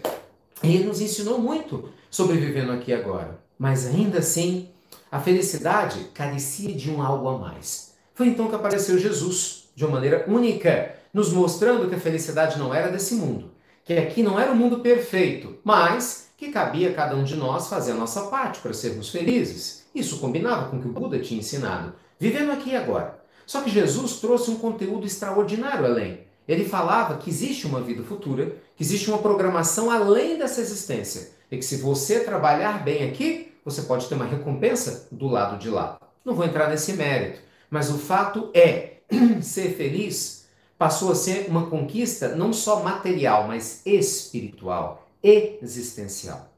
[0.63, 3.37] e ele nos ensinou muito sobre vivendo aqui agora.
[3.59, 4.69] Mas ainda assim,
[5.11, 7.93] a felicidade carecia de um algo a mais.
[8.13, 12.73] Foi então que apareceu Jesus, de uma maneira única, nos mostrando que a felicidade não
[12.73, 13.51] era desse mundo,
[13.85, 17.69] que aqui não era um mundo perfeito, mas que cabia a cada um de nós
[17.69, 19.85] fazer a nossa parte para sermos felizes.
[19.93, 23.23] Isso combinava com o que o Buda tinha ensinado, vivendo aqui e agora.
[23.45, 26.21] Só que Jesus trouxe um conteúdo extraordinário além.
[26.47, 31.29] Ele falava que existe uma vida futura, que existe uma programação além dessa existência.
[31.51, 35.69] E que se você trabalhar bem aqui, você pode ter uma recompensa do lado de
[35.69, 35.99] lá.
[36.23, 38.97] Não vou entrar nesse mérito, mas o fato é,
[39.41, 40.34] ser feliz
[40.77, 46.49] passou a ser uma conquista não só material, mas espiritual, existencial.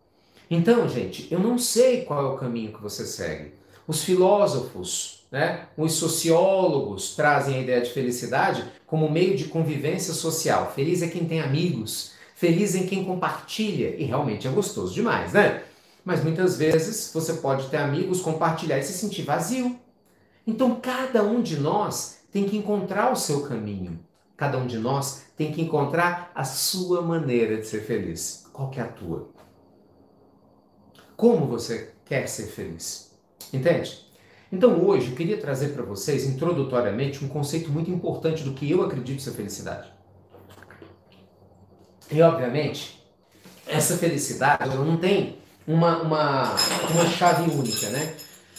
[0.50, 3.54] Então, gente, eu não sei qual é o caminho que você segue.
[3.88, 5.68] Os filósofos, né?
[5.78, 10.72] Os sociólogos trazem a ideia de felicidade como meio de convivência social.
[10.74, 15.64] Feliz é quem tem amigos, feliz em quem compartilha, e realmente é gostoso demais, né?
[16.04, 19.78] Mas muitas vezes você pode ter amigos, compartilhar e se sentir vazio.
[20.46, 24.00] Então cada um de nós tem que encontrar o seu caminho.
[24.38, 28.46] Cada um de nós tem que encontrar a sua maneira de ser feliz.
[28.54, 29.30] Qual que é a tua?
[31.16, 33.12] Como você quer ser feliz?
[33.52, 34.06] Entende?
[34.52, 38.84] Então hoje eu queria trazer para vocês, introdutoriamente, um conceito muito importante do que eu
[38.84, 39.92] acredito ser felicidade.
[42.12, 43.04] E obviamente,
[43.66, 46.56] essa felicidade não tem uma, uma,
[46.92, 48.16] uma chave única, né?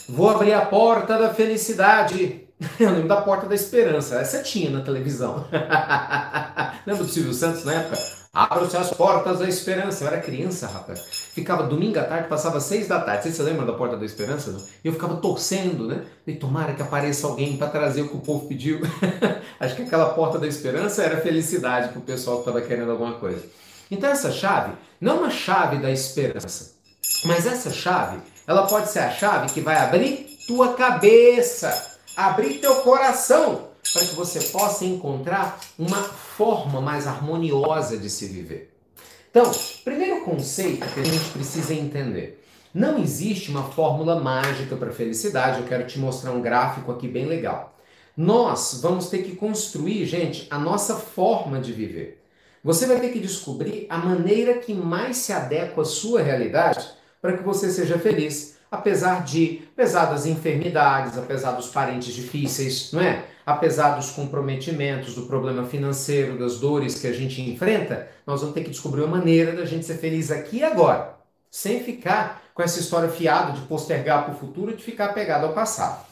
[0.09, 2.48] Vou abrir a porta da felicidade.
[2.79, 4.17] Eu lembro da porta da esperança.
[4.21, 5.47] Essa tinha na televisão.
[6.87, 7.99] Lembra do Silvio Santos na época?
[8.33, 10.05] Abram-se as portas da esperança.
[10.05, 11.01] Eu era criança, rapaz.
[11.33, 13.23] Ficava domingo à tarde, passava seis da tarde.
[13.23, 14.51] Vocês se lembram da porta da esperança?
[14.51, 14.61] Não?
[14.85, 16.05] Eu ficava torcendo, né?
[16.27, 18.81] E tomara que apareça alguém para trazer o que o povo pediu.
[19.61, 23.15] Acho que aquela porta da esperança era felicidade para o pessoal que estava querendo alguma
[23.15, 23.45] coisa.
[23.91, 26.73] Então essa chave não é uma chave da esperança,
[27.25, 32.75] mas essa chave, ela pode ser a chave que vai abrir tua cabeça, abrir teu
[32.83, 38.75] coração para que você possa encontrar uma forma mais harmoniosa de se viver.
[39.31, 39.49] Então,
[39.85, 42.45] primeiro conceito que a gente precisa entender.
[42.75, 45.61] Não existe uma fórmula mágica para felicidade.
[45.61, 47.79] Eu quero te mostrar um gráfico aqui bem legal.
[48.17, 52.21] Nós vamos ter que construir, gente, a nossa forma de viver.
[52.65, 56.85] Você vai ter que descobrir a maneira que mais se adequa à sua realidade
[57.23, 63.01] para que você seja feliz, apesar de, apesar das enfermidades, apesar dos parentes difíceis, não
[63.01, 63.25] é?
[63.45, 68.63] apesar dos comprometimentos, do problema financeiro, das dores que a gente enfrenta, nós vamos ter
[68.63, 71.15] que descobrir uma maneira da gente ser feliz aqui e agora,
[71.51, 75.47] sem ficar com essa história fiada de postergar para o futuro e de ficar pegado
[75.47, 76.05] ao passado.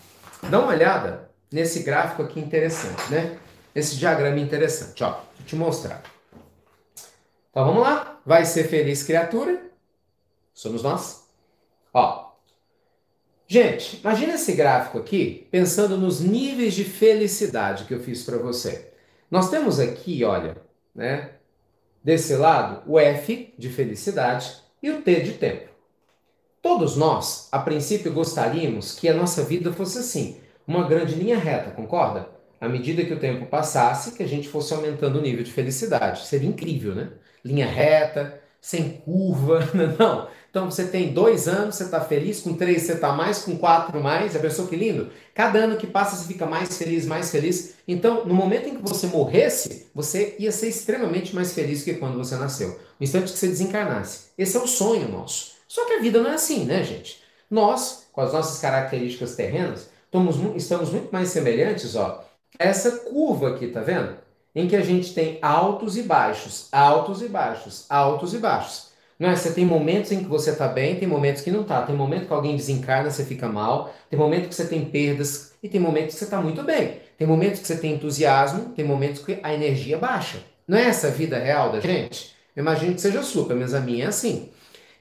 [0.49, 3.37] Dá uma olhada nesse gráfico aqui interessante, né?
[3.75, 5.11] Esse diagrama interessante, ó.
[5.11, 6.03] Vou te mostrar.
[7.51, 8.19] Então vamos lá.
[8.25, 9.61] Vai ser feliz criatura?
[10.55, 11.29] Somos nós.
[11.93, 12.26] Ó,
[13.49, 18.91] Gente, imagina esse gráfico aqui, pensando nos níveis de felicidade que eu fiz para você.
[19.31, 20.57] Nós temos aqui, olha,
[20.93, 21.31] né,
[22.03, 25.69] desse lado, o F de felicidade e o T de tempo.
[26.61, 31.71] Todos nós, a princípio, gostaríamos que a nossa vida fosse assim, uma grande linha reta,
[31.71, 32.29] concorda?
[32.61, 36.27] À medida que o tempo passasse, que a gente fosse aumentando o nível de felicidade.
[36.27, 37.11] Seria incrível, né?
[37.45, 39.61] Linha reta, sem curva,
[39.97, 40.29] não.
[40.57, 44.03] Então você tem dois anos, você está feliz, com três você está mais, com quatro
[44.03, 44.33] mais.
[44.33, 45.11] Já pensou que lindo?
[45.35, 47.75] Cada ano que passa você fica mais feliz, mais feliz.
[47.87, 52.17] Então, no momento em que você morresse, você ia ser extremamente mais feliz que quando
[52.17, 52.71] você nasceu.
[52.99, 54.29] No instante que você desencarnasse.
[54.39, 55.57] Esse é o sonho nosso.
[55.69, 57.23] Só que a vida não é assim, né, gente?
[57.51, 59.91] Nós, com as nossas características terrenas,
[60.57, 62.25] estamos, muito mais semelhantes, ó,
[62.59, 64.17] a essa curva aqui, tá vendo?
[64.55, 68.96] Em que a gente tem altos e baixos, altos e baixos, altos e baixos.
[69.19, 69.37] Não é?
[69.37, 71.83] Você tem momentos em que você está bem, tem momentos que não está.
[71.83, 73.95] Tem momento que alguém desencarna, você fica mal.
[74.11, 77.01] Tem momento que você tem perdas e tem momentos que você está muito bem.
[77.17, 80.39] Tem momentos que você tem entusiasmo, tem momentos que a energia baixa.
[80.69, 82.35] Não é essa a vida real da gente?
[82.55, 84.51] Eu imagino que seja sua, pelo menos a minha é assim.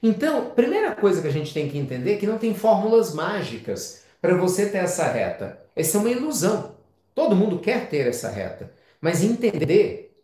[0.02, 4.02] Então, primeira coisa que a gente tem que entender é que não tem fórmulas mágicas
[4.20, 5.58] para você ter essa reta.
[5.74, 6.74] Essa é uma ilusão.
[7.14, 8.70] Todo mundo quer ter essa reta.
[9.00, 10.14] Mas entender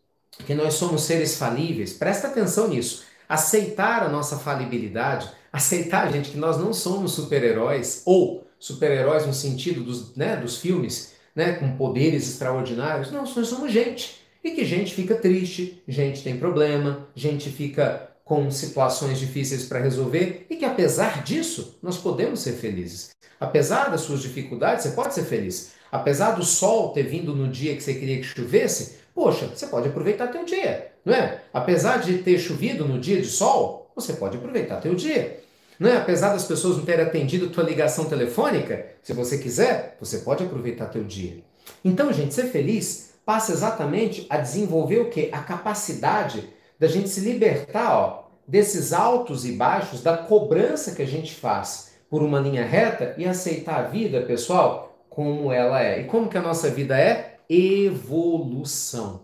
[0.46, 6.36] que nós somos seres falíveis, presta atenção nisso aceitar a nossa falibilidade, aceitar, gente, que
[6.36, 12.28] nós não somos super-heróis, ou super-heróis no sentido dos, né, dos filmes, né, com poderes
[12.28, 13.10] extraordinários.
[13.10, 14.20] Não, nós somos gente.
[14.44, 20.46] E que gente fica triste, gente tem problema, gente fica com situações difíceis para resolver
[20.50, 23.12] e que apesar disso, nós podemos ser felizes.
[23.40, 25.72] Apesar das suas dificuldades, você pode ser feliz.
[25.90, 29.88] Apesar do sol ter vindo no dia que você queria que chovesse, poxa, você pode
[29.88, 31.40] aproveitar teu dia não é?
[31.52, 35.40] Apesar de ter chovido no dia de sol, você pode aproveitar teu dia.
[35.78, 35.96] Não é?
[35.96, 40.86] Apesar das pessoas não terem atendido tua ligação telefônica, se você quiser, você pode aproveitar
[40.86, 41.42] teu dia.
[41.84, 45.28] Então, gente, ser feliz passa exatamente a desenvolver o quê?
[45.32, 46.48] A capacidade
[46.78, 51.92] da gente se libertar, ó, desses altos e baixos, da cobrança que a gente faz
[52.08, 56.00] por uma linha reta e aceitar a vida, pessoal, como ela é.
[56.00, 57.31] E como que a nossa vida é?
[57.54, 59.20] Evolução.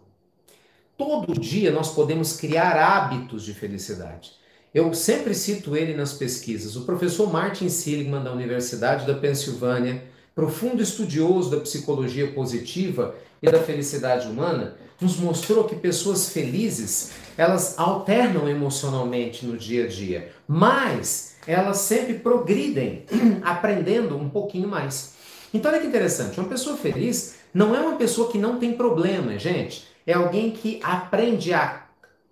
[0.99, 4.33] Todo dia nós podemos criar hábitos de felicidade.
[4.75, 6.77] Eu sempre cito ele nas pesquisas.
[6.77, 10.05] O professor Martin Seligman, da Universidade da Pensilvânia,
[10.35, 17.79] profundo estudioso da psicologia positiva e da felicidade humana, nos mostrou que pessoas felizes, elas
[17.79, 23.07] alternam emocionalmente no dia a dia, mas elas sempre progridem,
[23.43, 25.17] aprendendo um pouquinho mais.
[25.55, 29.39] Então olha que interessante, uma pessoa feliz não é uma pessoa que não tem problema,
[29.39, 31.85] gente é alguém que aprende a,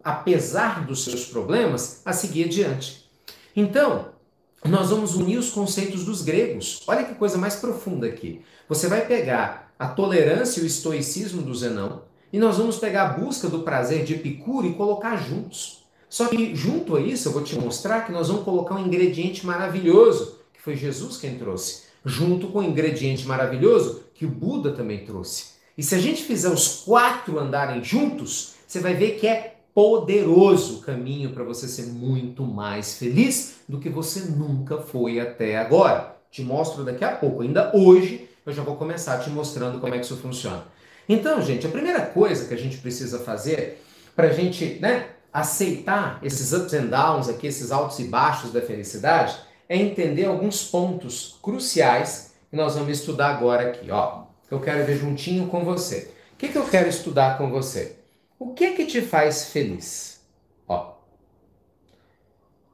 [0.03, 3.07] apesar dos seus problemas, a seguir adiante.
[3.55, 4.07] Então,
[4.65, 6.83] nós vamos unir os conceitos dos gregos.
[6.87, 8.41] Olha que coisa mais profunda aqui.
[8.67, 13.13] Você vai pegar a tolerância e o estoicismo do Zenão e nós vamos pegar a
[13.13, 15.85] busca do prazer de Epicuro e colocar juntos.
[16.09, 19.45] Só que junto a isso, eu vou te mostrar que nós vamos colocar um ingrediente
[19.45, 25.05] maravilhoso, que foi Jesus quem trouxe, junto com o ingrediente maravilhoso que o Buda também
[25.05, 25.57] trouxe.
[25.77, 30.81] E se a gente fizer os quatro andarem juntos, você vai ver que é poderoso
[30.81, 36.17] caminho para você ser muito mais feliz do que você nunca foi até agora.
[36.31, 37.43] Te mostro daqui a pouco.
[37.43, 40.65] Ainda hoje eu já vou começar te mostrando como é que isso funciona.
[41.09, 43.83] Então, gente, a primeira coisa que a gente precisa fazer
[44.15, 48.63] para a gente né, aceitar esses ups and downs aqui, esses altos e baixos da
[48.63, 49.37] felicidade,
[49.69, 53.91] é entender alguns pontos cruciais que nós vamos estudar agora aqui.
[53.91, 56.11] Ó, eu quero ver juntinho com você.
[56.33, 57.97] O que, que eu quero estudar com você?
[58.39, 60.21] O que que te faz feliz?
[60.69, 60.97] Ó.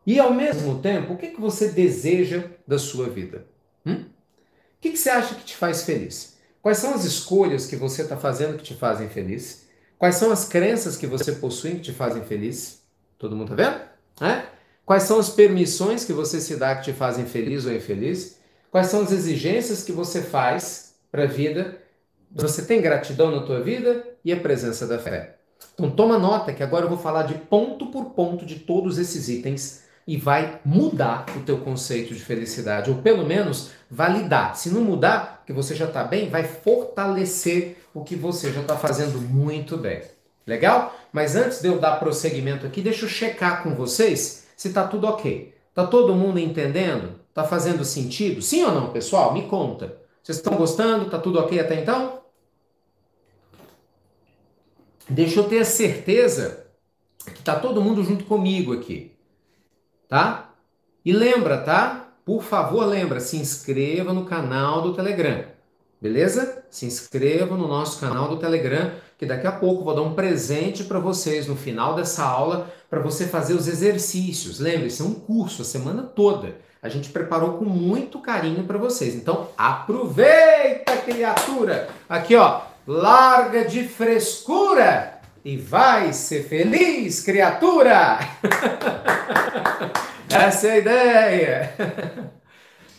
[0.07, 3.47] E ao mesmo tempo, o que que você deseja da sua vida?
[3.87, 4.05] Hum?
[4.05, 6.37] O que, que você acha que te faz feliz?
[6.61, 9.69] Quais são as escolhas que você está fazendo que te fazem feliz?
[9.99, 12.83] Quais são as crenças que você possui que te fazem feliz?
[13.17, 13.81] Todo mundo tá vendo?
[14.21, 14.52] É?
[14.85, 18.39] Quais são as permissões que você se dá que te fazem feliz ou infeliz?
[18.71, 21.79] Quais são as exigências que você faz para a vida?
[22.35, 25.37] Você tem gratidão na tua vida e a presença da fé.
[25.75, 29.29] Então toma nota que agora eu vou falar de ponto por ponto de todos esses
[29.29, 34.57] itens e vai mudar o teu conceito de felicidade, ou pelo menos validar.
[34.57, 38.77] Se não mudar, que você já está bem, vai fortalecer o que você já está
[38.77, 40.03] fazendo muito bem.
[40.45, 40.99] Legal?
[41.13, 45.07] Mas antes de eu dar prosseguimento aqui, deixa eu checar com vocês se está tudo
[45.07, 45.55] ok.
[45.75, 47.21] Tá todo mundo entendendo?
[47.33, 48.43] Tá fazendo sentido?
[48.43, 49.33] Sim ou não, pessoal?
[49.33, 49.97] Me conta.
[50.23, 51.11] Vocês estão gostando?
[51.11, 52.21] Tá tudo ok até então?
[55.09, 56.67] Deixa eu ter a certeza
[57.35, 59.13] que tá todo mundo junto comigo aqui.
[60.09, 60.55] Tá?
[61.05, 62.15] E lembra, tá?
[62.25, 65.45] Por favor, lembra, se inscreva no canal do Telegram.
[66.01, 66.65] Beleza?
[66.71, 68.93] Se inscreva no nosso canal do Telegram,
[69.23, 72.99] que daqui a pouco vou dar um presente para vocês no final dessa aula para
[72.99, 74.59] você fazer os exercícios.
[74.59, 76.57] Lembre-se, é um curso a semana toda.
[76.83, 79.15] A gente preparou com muito carinho para vocês.
[79.15, 81.89] Então, aproveita, criatura.
[82.09, 88.19] Aqui, ó, larga de frescura e vai ser feliz, criatura!
[90.29, 91.75] Essa é a ideia!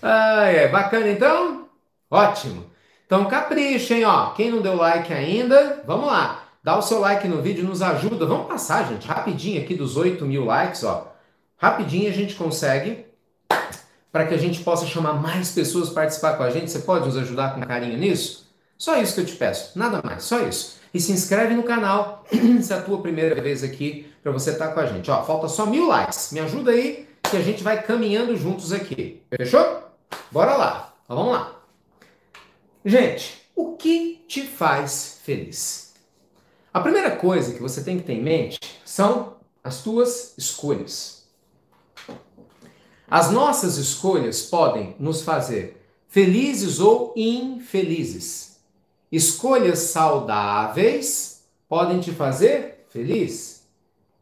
[0.06, 1.70] Ah, é bacana então?
[2.12, 2.73] Ótimo!
[3.14, 4.32] Então caprichem, ó.
[4.32, 6.46] Quem não deu like ainda, vamos lá.
[6.64, 8.26] Dá o seu like no vídeo, nos ajuda.
[8.26, 11.14] Vamos passar, gente, rapidinho aqui dos 8 mil likes, ó.
[11.56, 13.06] Rapidinho a gente consegue
[14.12, 16.72] para que a gente possa chamar mais pessoas para participar com a gente.
[16.72, 18.48] Você pode nos ajudar com carinho nisso?
[18.80, 20.78] Só isso que eu te peço, nada mais, só isso.
[20.92, 22.26] E se inscreve no canal
[22.64, 25.12] se é a tua primeira vez aqui para você estar tá com a gente.
[25.12, 26.32] Ó, falta só mil likes.
[26.32, 29.22] Me ajuda aí que a gente vai caminhando juntos aqui.
[29.38, 29.84] Fechou?
[30.32, 30.96] Bora lá.
[31.06, 31.63] Então, vamos lá.
[32.86, 35.94] Gente, o que te faz feliz?
[36.74, 41.24] A primeira coisa que você tem que ter em mente são as tuas escolhas.
[43.10, 48.60] As nossas escolhas podem nos fazer felizes ou infelizes.
[49.10, 53.66] Escolhas saudáveis podem te fazer feliz.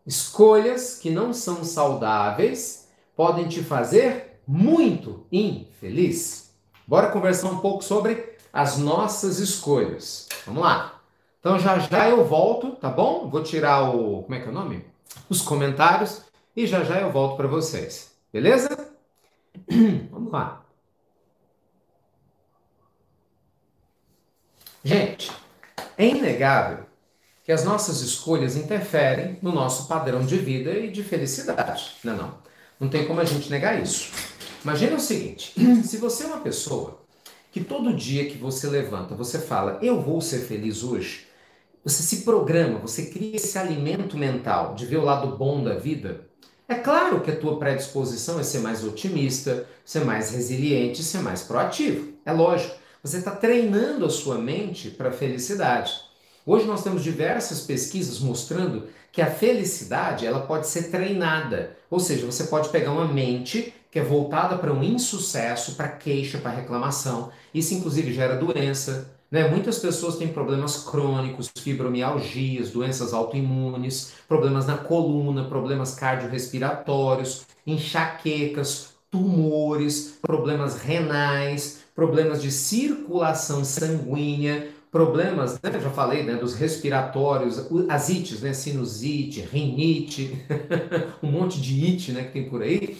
[0.06, 6.52] Escolhas que não são saudáveis podem te fazer muito infeliz.
[6.86, 10.28] Bora conversar um pouco sobre as nossas escolhas.
[10.46, 11.02] Vamos lá.
[11.40, 13.30] Então já já eu volto, tá bom?
[13.30, 14.86] Vou tirar o, como é que é o nome?
[15.30, 16.22] Os comentários
[16.56, 18.12] e já já eu volto para vocês.
[18.32, 18.70] Beleza?
[20.12, 20.62] Vamos lá.
[24.84, 25.32] Gente,
[25.98, 26.86] é inegável
[27.44, 31.98] que as nossas escolhas interferem no nosso padrão de vida e de felicidade.
[32.04, 32.34] Não, é não.
[32.80, 34.12] Não tem como a gente negar isso.
[34.64, 37.02] Imagina o seguinte: se você é uma pessoa
[37.52, 41.28] que todo dia que você levanta, você fala, eu vou ser feliz hoje,
[41.84, 46.30] você se programa, você cria esse alimento mental de ver o lado bom da vida.
[46.68, 51.42] É claro que a tua predisposição é ser mais otimista, ser mais resiliente, ser mais
[51.42, 52.14] proativo.
[52.26, 52.76] É lógico.
[53.04, 55.92] Você está treinando a sua mente para a felicidade.
[56.46, 61.76] Hoje nós temos diversas pesquisas mostrando que a felicidade ela pode ser treinada.
[61.90, 66.38] Ou seja, você pode pegar uma mente que é voltada para um insucesso, para queixa,
[66.38, 67.30] para reclamação.
[67.54, 69.12] Isso inclusive gera doença.
[69.30, 69.50] Né?
[69.50, 80.18] Muitas pessoas têm problemas crônicos, fibromialgias, doenças autoimunes, problemas na coluna, problemas cardiorrespiratórios, enxaquecas, tumores,
[80.22, 88.42] problemas renais, problemas de circulação sanguínea, problemas, né, já falei, né, dos respiratórios, as ites,
[88.42, 90.38] né, sinusite, rinite,
[91.24, 92.98] um monte de it, né, que tem por aí.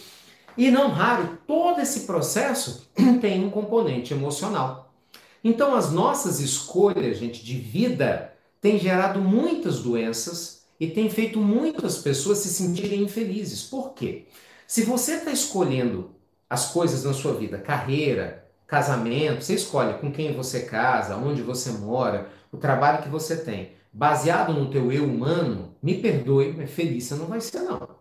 [0.58, 2.90] E não raro, todo esse processo
[3.22, 4.94] tem um componente emocional.
[5.44, 11.98] Então, as nossas escolhas, gente, de vida têm gerado muitas doenças e tem feito muitas
[11.98, 13.64] pessoas se sentirem infelizes.
[13.64, 14.28] Por quê?
[14.68, 16.12] Se você está escolhendo
[16.50, 21.72] as coisas na sua vida, carreira, casamento, você escolhe com quem você casa, onde você
[21.72, 27.06] mora, o trabalho que você tem, baseado no teu eu humano, me perdoe, mas feliz
[27.06, 28.01] você não vai ser não.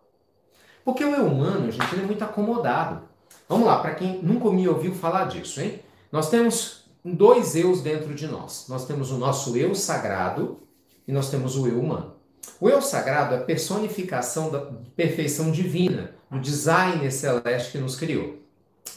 [0.91, 3.03] Porque o eu humano, gente, ele é muito acomodado.
[3.49, 5.79] Vamos lá, para quem nunca me ouviu falar disso, hein?
[6.11, 8.67] Nós temos dois eus dentro de nós.
[8.69, 10.59] Nós temos o nosso eu sagrado
[11.07, 12.15] e nós temos o eu humano.
[12.61, 14.67] O eu sagrado é a personificação da
[14.97, 18.41] perfeição divina, do design celeste que nos criou.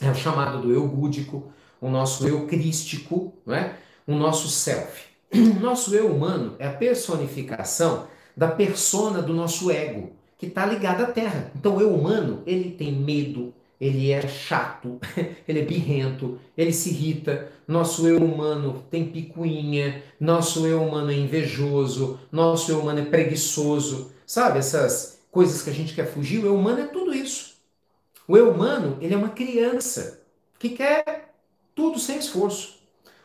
[0.02, 3.76] É o chamado do eu búdico, o nosso eu crístico, não é?
[4.08, 5.04] o nosso self.
[5.32, 11.04] O nosso eu humano é a personificação da persona do nosso ego, que está ligada
[11.04, 11.52] à Terra.
[11.56, 15.00] Então, o eu humano, ele tem medo, ele é chato,
[15.48, 17.50] ele é birrento, ele se irrita.
[17.66, 24.12] Nosso eu humano tem picuinha, nosso eu humano é invejoso, nosso eu humano é preguiçoso.
[24.26, 26.39] Sabe essas coisas que a gente quer fugir?
[26.39, 27.54] O eu humano é tudo isso.
[28.28, 30.22] O eu humano, ele é uma criança
[30.60, 31.34] que quer
[31.74, 32.84] tudo sem esforço.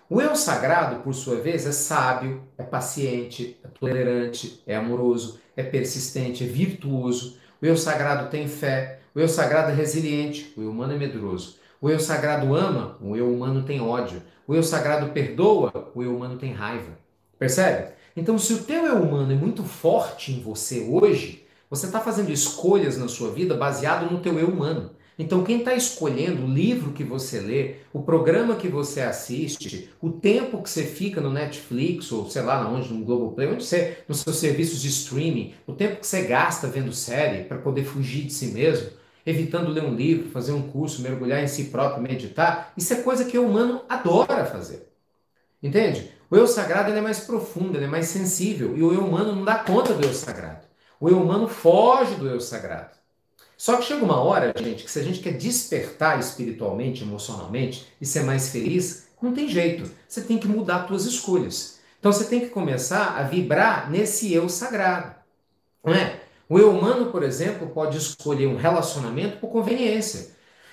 [0.08, 5.62] O eu sagrado, por sua vez, é sábio, é paciente, é tolerante, é amoroso, é
[5.64, 7.36] persistente, é virtuoso.
[7.60, 11.56] O eu sagrado tem fé, o eu sagrado é resiliente, o eu humano é medroso.
[11.80, 14.22] O eu sagrado ama, o eu humano tem ódio.
[14.46, 16.96] O eu sagrado perdoa, o eu humano tem raiva.
[17.36, 17.92] Percebe?
[18.16, 22.30] Então, se o teu eu humano é muito forte em você hoje, você está fazendo
[22.30, 24.90] escolhas na sua vida baseado no teu eu humano.
[25.18, 30.10] Então, quem está escolhendo o livro que você lê, o programa que você assiste, o
[30.10, 34.20] tempo que você fica no Netflix ou sei lá onde, no Globoplay, onde você, nos
[34.20, 38.32] seus serviços de streaming, o tempo que você gasta vendo série para poder fugir de
[38.32, 38.90] si mesmo,
[39.26, 43.24] evitando ler um livro, fazer um curso, mergulhar em si próprio, meditar, isso é coisa
[43.24, 44.88] que o humano adora fazer.
[45.62, 46.12] Entende?
[46.30, 49.56] O eu sagrado é mais profundo, é mais sensível e o eu humano não dá
[49.58, 50.66] conta do eu sagrado.
[51.00, 52.97] O eu humano foge do eu sagrado.
[53.58, 58.06] Só que chega uma hora, gente, que se a gente quer despertar espiritualmente, emocionalmente e
[58.06, 59.90] ser mais feliz, não tem jeito.
[60.08, 61.80] Você tem que mudar suas escolhas.
[61.98, 65.12] Então você tem que começar a vibrar nesse eu sagrado.
[65.84, 66.20] Não é?
[66.48, 70.30] O eu humano, por exemplo, pode escolher um relacionamento por conveniência.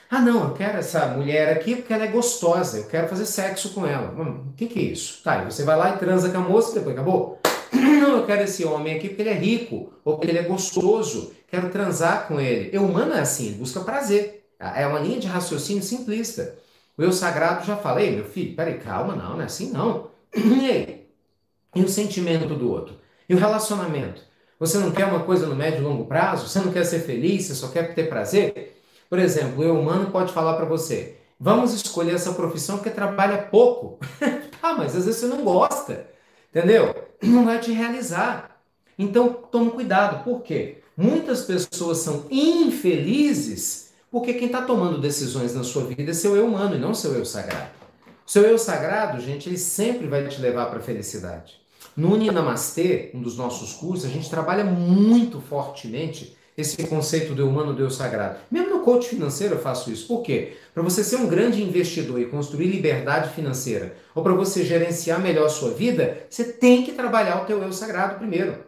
[0.08, 3.74] Ah, não, eu quero essa mulher aqui porque ela é gostosa, eu quero fazer sexo
[3.74, 4.12] com ela.
[4.12, 5.24] Hum, o que, que é isso?
[5.24, 7.40] Tá, e você vai lá e transa com a moça e depois acabou?
[7.74, 11.34] Não, eu quero esse homem aqui porque ele é rico, ou porque ele é gostoso,
[11.56, 12.78] quero transar com ele.
[12.78, 14.46] O humano é assim, busca prazer.
[14.60, 16.58] É uma linha de raciocínio simplista.
[16.98, 20.12] O eu sagrado já falei, meu filho, peraí, calma, não, não é assim não.
[20.36, 21.08] E aí?
[21.76, 22.98] E o sentimento do outro?
[23.28, 24.22] E o relacionamento?
[24.60, 26.48] Você não quer uma coisa no médio e longo prazo?
[26.48, 27.46] Você não quer ser feliz?
[27.46, 28.82] Você só quer ter prazer?
[29.10, 33.38] Por exemplo, o eu humano pode falar para você: vamos escolher essa profissão porque trabalha
[33.38, 34.00] pouco.
[34.64, 36.08] ah, mas às vezes você não gosta,
[36.50, 36.96] entendeu?
[37.22, 38.62] Não vai te realizar.
[38.98, 40.24] Então tome cuidado.
[40.24, 40.82] Por quê?
[40.98, 46.46] Muitas pessoas são infelizes porque quem está tomando decisões na sua vida é seu eu
[46.46, 47.70] humano e não seu eu sagrado.
[48.26, 51.60] Seu eu sagrado, gente, ele sempre vai te levar para a felicidade.
[51.98, 57.74] No Uninamastê, um dos nossos cursos, a gente trabalha muito fortemente esse conceito do humano
[57.74, 58.38] Deus sagrado.
[58.50, 60.08] Mesmo no coach financeiro eu faço isso.
[60.08, 60.54] Por quê?
[60.74, 65.48] Para você ser um grande investidor e construir liberdade financeira, ou para você gerenciar melhor
[65.48, 68.65] a sua vida, você tem que trabalhar o teu eu sagrado primeiro.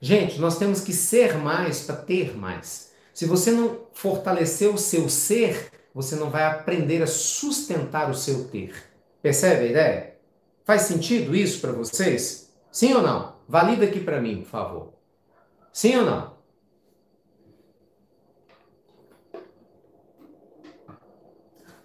[0.00, 2.90] Gente, nós temos que ser mais para ter mais.
[3.12, 8.48] Se você não fortalecer o seu ser, você não vai aprender a sustentar o seu
[8.48, 8.74] ter.
[9.20, 10.16] Percebe a ideia?
[10.64, 12.50] Faz sentido isso para vocês?
[12.72, 13.34] Sim ou não?
[13.46, 14.92] Valida aqui para mim, por favor.
[15.70, 16.40] Sim ou não?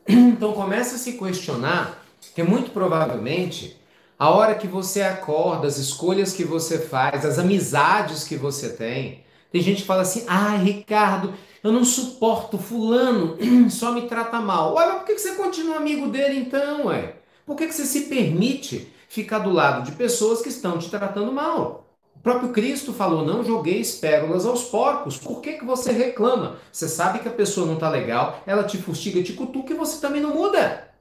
[0.08, 3.78] Então começa a se questionar que muito provavelmente
[4.18, 9.24] a hora que você acorda, as escolhas que você faz, as amizades que você tem.
[9.52, 13.38] Tem gente que fala assim: ai, Ricardo, eu não suporto Fulano,
[13.70, 14.76] só me trata mal.
[14.76, 17.16] Ué, mas por que você continua amigo dele então, ué?
[17.46, 21.86] Por que você se permite ficar do lado de pessoas que estão te tratando mal?
[22.16, 25.18] O próprio Cristo falou: não jogueis pérolas aos porcos.
[25.18, 26.58] Por que, que você reclama?
[26.72, 30.00] Você sabe que a pessoa não está legal, ela te fustiga, te cutuca e você
[30.00, 30.95] também não muda.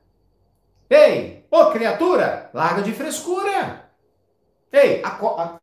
[0.90, 3.84] Ei, Ô criatura, larga de frescura.
[4.72, 5.60] Ei, acorda.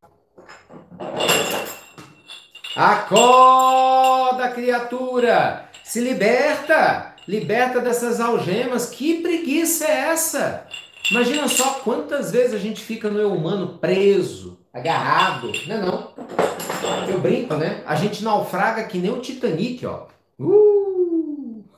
[2.73, 5.65] Acorda, criatura.
[5.83, 7.13] Se liberta.
[7.27, 8.89] Liberta dessas algemas.
[8.89, 10.65] Que preguiça é essa?
[11.11, 15.51] Imagina só quantas vezes a gente fica no eu humano preso, agarrado.
[15.67, 16.13] Não é não?
[17.09, 17.83] Eu brinco, né?
[17.85, 20.07] A gente naufraga que nem o Titanic, ó.
[20.39, 20.90] Uh!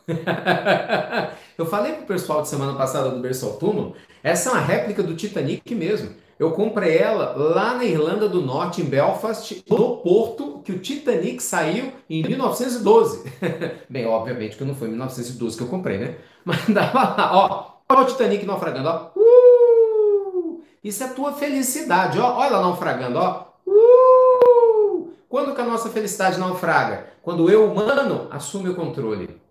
[1.58, 5.02] eu falei pro pessoal de semana passada do Berço ao Túmulo, essa é uma réplica
[5.02, 6.12] do Titanic mesmo.
[6.40, 11.42] Eu comprei ela lá na Irlanda do Norte, em Belfast, no porto que o Titanic
[11.42, 13.32] saiu em 1912.
[13.90, 16.16] Bem, obviamente que não foi em 1912 que eu comprei, né?
[16.44, 19.12] Mas dava lá, ó, olha o Titanic naufragando, ó.
[19.16, 20.62] Uh!
[20.84, 22.38] Isso é tua felicidade, ó.
[22.38, 23.46] Olha lá naufragando, ó.
[23.66, 25.14] Uh!
[25.30, 27.08] Quando que a nossa felicidade naufraga?
[27.22, 29.42] Quando eu, humano, assume o controle.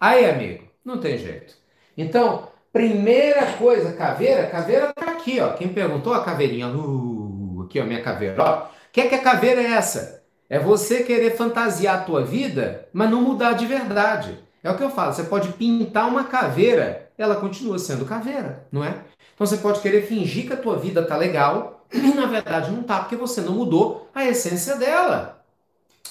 [0.00, 1.54] Aí, amigo, não tem jeito.
[1.96, 5.52] Então, primeira coisa, caveira, caveira tá aqui, ó.
[5.54, 8.66] Quem perguntou a caveirinha, uh, aqui, ó, minha caveira, ó.
[8.92, 10.24] Que é que a caveira é essa?
[10.48, 14.38] É você querer fantasiar a tua vida, mas não mudar de verdade.
[14.62, 18.82] É o que eu falo, você pode pintar uma caveira, ela continua sendo caveira, não
[18.84, 19.04] é?
[19.34, 22.82] Então você pode querer fingir que a tua vida tá legal, e na verdade não
[22.82, 25.44] tá, porque você não mudou a essência dela.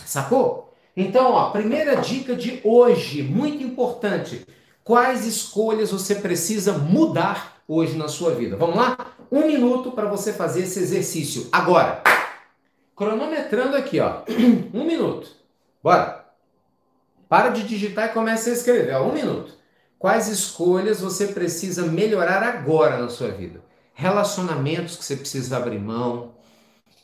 [0.06, 0.67] Sacou?
[1.00, 4.44] Então, ó, primeira dica de hoje, muito importante.
[4.84, 8.58] Quais escolhas você precisa mudar hoje na sua vida?
[8.58, 8.98] Vamos lá?
[9.32, 11.48] Um minuto para você fazer esse exercício.
[11.52, 12.02] Agora,
[12.96, 14.24] cronometrando aqui, ó.
[14.74, 15.30] Um minuto.
[15.84, 16.26] Bora.
[17.30, 18.96] Para de digitar e comece a escrever.
[18.96, 19.54] Ó, um minuto.
[20.00, 23.62] Quais escolhas você precisa melhorar agora na sua vida?
[23.94, 26.34] Relacionamentos que você precisa abrir mão,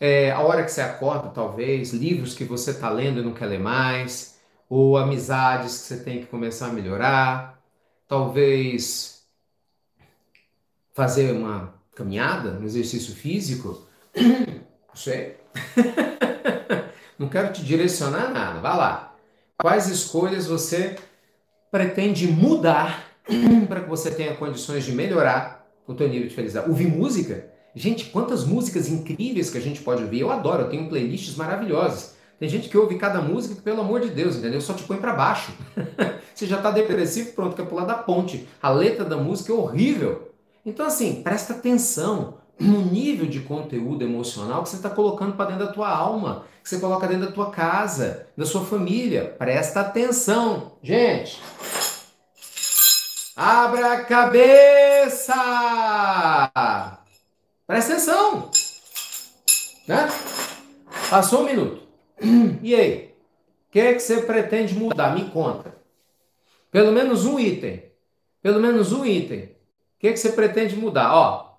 [0.04, 3.46] é, a hora que você acorda, talvez, livros que você está lendo e não quer
[3.46, 4.38] ler mais,
[4.68, 7.58] ou amizades que você tem que começar a melhorar,
[8.06, 9.24] talvez
[10.92, 15.38] fazer uma caminhada, um exercício físico, não sei.
[17.18, 19.16] não quero te direcionar nada, vá lá.
[19.58, 20.98] Quais escolhas você
[21.72, 23.10] pretende mudar
[23.70, 26.70] para que você tenha condições de melhorar o teu nível de felicidade?
[26.70, 27.53] Ouvir música?
[27.76, 30.20] Gente, quantas músicas incríveis que a gente pode ouvir.
[30.20, 32.16] Eu adoro, eu tenho playlists maravilhosas.
[32.40, 34.60] Tem gente que ouve cada música que, pelo amor de Deus, entendeu?
[34.62, 35.52] Só te põe para baixo.
[36.36, 38.48] Você já está depressivo, pronto, quer pular da ponte.
[38.62, 40.34] A letra da música é horrível.
[40.66, 45.66] Então, assim, presta atenção no nível de conteúdo emocional que você está colocando para dentro
[45.66, 49.36] da tua alma, que você coloca dentro da tua casa, da sua família.
[49.38, 51.42] Presta atenção, gente.
[53.36, 55.34] Abra a cabeça!
[57.74, 58.52] Presta atenção!
[59.88, 60.08] Né?
[61.10, 61.82] Passou um minuto.
[62.62, 63.16] E aí?
[63.68, 65.16] O que é que você pretende mudar?
[65.16, 65.76] Me conta.
[66.70, 67.84] Pelo menos um item.
[68.44, 69.46] Pelo menos um item.
[69.46, 69.50] O
[69.98, 71.16] que é que você pretende mudar?
[71.16, 71.58] Ó,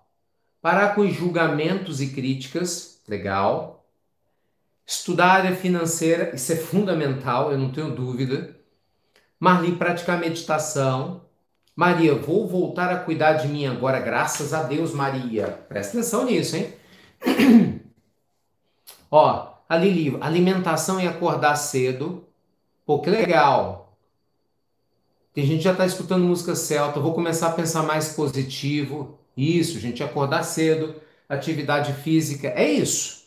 [0.63, 3.03] parar com os julgamentos e críticas.
[3.09, 3.85] Legal.
[4.87, 8.57] Estudar a área financeira, isso é fundamental, eu não tenho dúvida.
[9.41, 11.24] Marli, praticar meditação.
[11.77, 15.49] Maria, vou voltar a cuidar de mim agora, graças a Deus, Maria.
[15.69, 16.73] Presta atenção nisso, hein?
[19.11, 19.75] Ó, a
[20.27, 22.25] alimentação e acordar cedo.
[22.87, 23.99] Pô, que legal.
[25.33, 27.01] Tem gente que já está escutando música celta.
[27.01, 29.19] Vou começar a pensar mais positivo.
[29.37, 30.95] Isso, gente, acordar cedo,
[31.29, 32.49] atividade física.
[32.49, 33.25] É isso.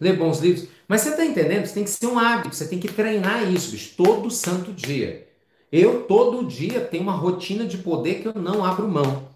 [0.00, 0.68] Ler bons livros.
[0.88, 1.66] Mas você está entendendo?
[1.66, 5.29] Você tem que ser um hábito, você tem que treinar isso, bicho, todo santo dia.
[5.72, 9.28] Eu todo dia tenho uma rotina de poder que eu não abro mão.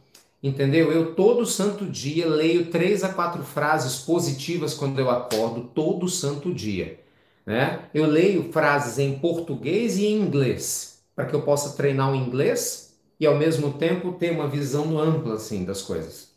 [0.42, 0.92] Entendeu?
[0.92, 6.52] Eu todo santo dia leio três a quatro frases positivas quando eu acordo, todo santo
[6.52, 7.00] dia.
[7.46, 7.80] Né?
[7.94, 12.94] Eu leio frases em português e em inglês, para que eu possa treinar o inglês
[13.18, 16.34] e ao mesmo tempo ter uma visão ampla assim das coisas.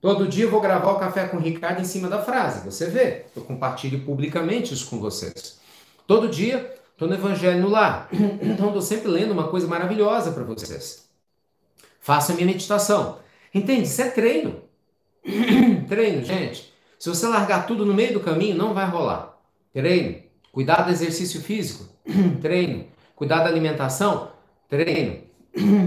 [0.00, 2.86] Todo dia eu vou gravar o café com o Ricardo em cima da frase, você
[2.86, 3.24] vê.
[3.34, 5.58] Eu compartilho publicamente isso com vocês.
[6.06, 8.08] Todo dia Estou no Evangelho no lar.
[8.40, 11.06] Então estou sempre lendo uma coisa maravilhosa para vocês.
[12.00, 13.18] Faça a minha meditação.
[13.54, 13.82] Entende?
[13.82, 14.62] Isso é treino.
[15.86, 16.72] treino, gente.
[16.98, 19.38] Se você largar tudo no meio do caminho, não vai rolar.
[19.74, 20.22] Treino.
[20.50, 21.86] Cuidar do exercício físico.
[22.40, 22.86] treino.
[23.14, 24.30] Cuidar da alimentação.
[24.66, 25.22] Treino.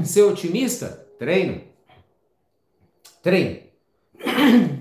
[0.06, 1.08] Ser otimista.
[1.18, 1.64] Treino.
[3.24, 3.62] Treino.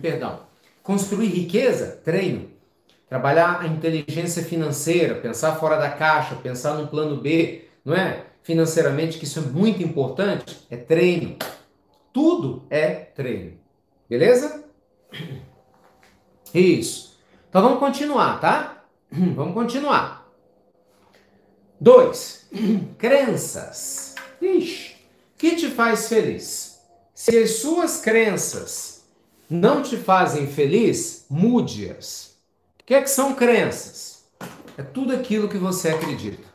[0.03, 0.41] Perdão.
[0.83, 2.03] Construir riqueza.
[2.05, 2.48] Treino.
[3.09, 8.27] Trabalhar a inteligência financeira, pensar fora da caixa, pensar no plano B, não é?
[8.43, 11.37] Financeiramente, que isso é muito importante, é treino.
[12.13, 13.59] Tudo é treino.
[14.09, 14.65] Beleza?
[16.53, 17.19] Isso.
[17.49, 18.85] Então vamos continuar, tá?
[19.11, 20.31] Vamos continuar.
[21.81, 22.47] Dois,
[22.99, 24.15] crenças.
[24.41, 24.97] Ixi,
[25.39, 26.79] que te faz feliz?
[27.15, 29.09] Se as suas crenças
[29.49, 32.28] não te fazem feliz, mude-as
[32.89, 34.25] que é que são crenças?
[34.79, 36.49] É tudo aquilo que você acredita.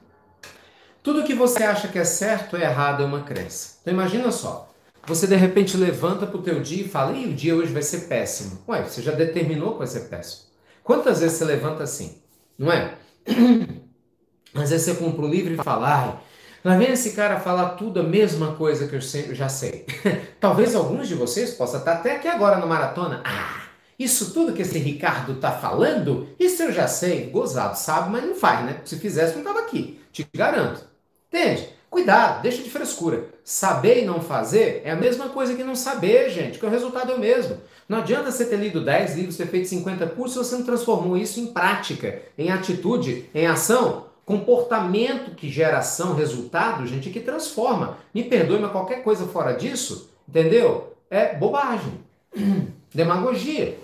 [1.04, 3.78] Tudo que você acha que é certo ou errado é uma crença.
[3.80, 4.74] Então imagina só,
[5.06, 7.84] você de repente levanta para o teu dia e fala, Ih, o dia hoje vai
[7.84, 8.64] ser péssimo.
[8.68, 10.46] Ué, você já determinou que vai ser péssimo.
[10.84, 12.20] Quantas vezes você levanta assim?
[12.58, 12.96] Não é?
[14.56, 16.20] Às vezes você compra um livro e fala, ai,
[16.66, 19.86] Lá vem esse cara falar tudo a mesma coisa que eu já sei.
[20.40, 23.22] Talvez alguns de vocês possam estar até aqui agora no maratona.
[23.24, 23.63] Ah,
[23.98, 27.30] isso tudo que esse Ricardo tá falando, isso eu já sei.
[27.30, 28.82] Gozado, sabe, mas não faz, né?
[28.86, 30.00] Se fizesse, não tava aqui.
[30.12, 30.86] Te garanto.
[31.28, 31.70] Entende?
[31.90, 33.26] Cuidado, deixa de frescura.
[33.44, 37.12] Saber e não fazer é a mesma coisa que não saber, gente, porque o resultado
[37.12, 37.58] é o mesmo.
[37.88, 41.16] Não adianta você ter lido 10 livros, ter feito 50 cursos, se você não transformou
[41.16, 44.08] isso em prática, em atitude, em ação.
[44.26, 47.98] Comportamento que gera ação, resultado, gente, que transforma.
[48.14, 50.96] Me perdoe, mas qualquer coisa fora disso, entendeu?
[51.12, 52.00] É bobagem.
[52.94, 53.80] Demagogia.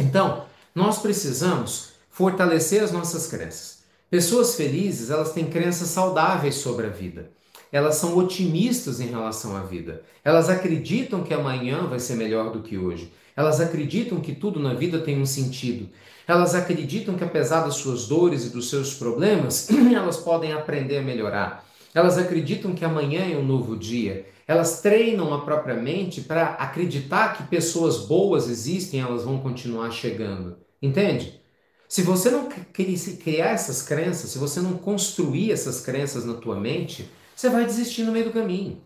[0.00, 3.82] Então, nós precisamos fortalecer as nossas crenças.
[4.10, 7.30] Pessoas felizes, elas têm crenças saudáveis sobre a vida.
[7.70, 10.02] Elas são otimistas em relação à vida.
[10.24, 13.12] Elas acreditam que amanhã vai ser melhor do que hoje.
[13.34, 15.88] Elas acreditam que tudo na vida tem um sentido.
[16.26, 21.02] Elas acreditam que apesar das suas dores e dos seus problemas, elas podem aprender a
[21.02, 21.64] melhorar.
[21.94, 24.26] Elas acreditam que amanhã é um novo dia.
[24.46, 30.56] Elas treinam a própria mente para acreditar que pessoas boas existem, elas vão continuar chegando.
[30.80, 31.40] Entende?
[31.88, 37.08] Se você não criar essas crenças, se você não construir essas crenças na tua mente,
[37.36, 38.80] você vai desistir no meio do caminho.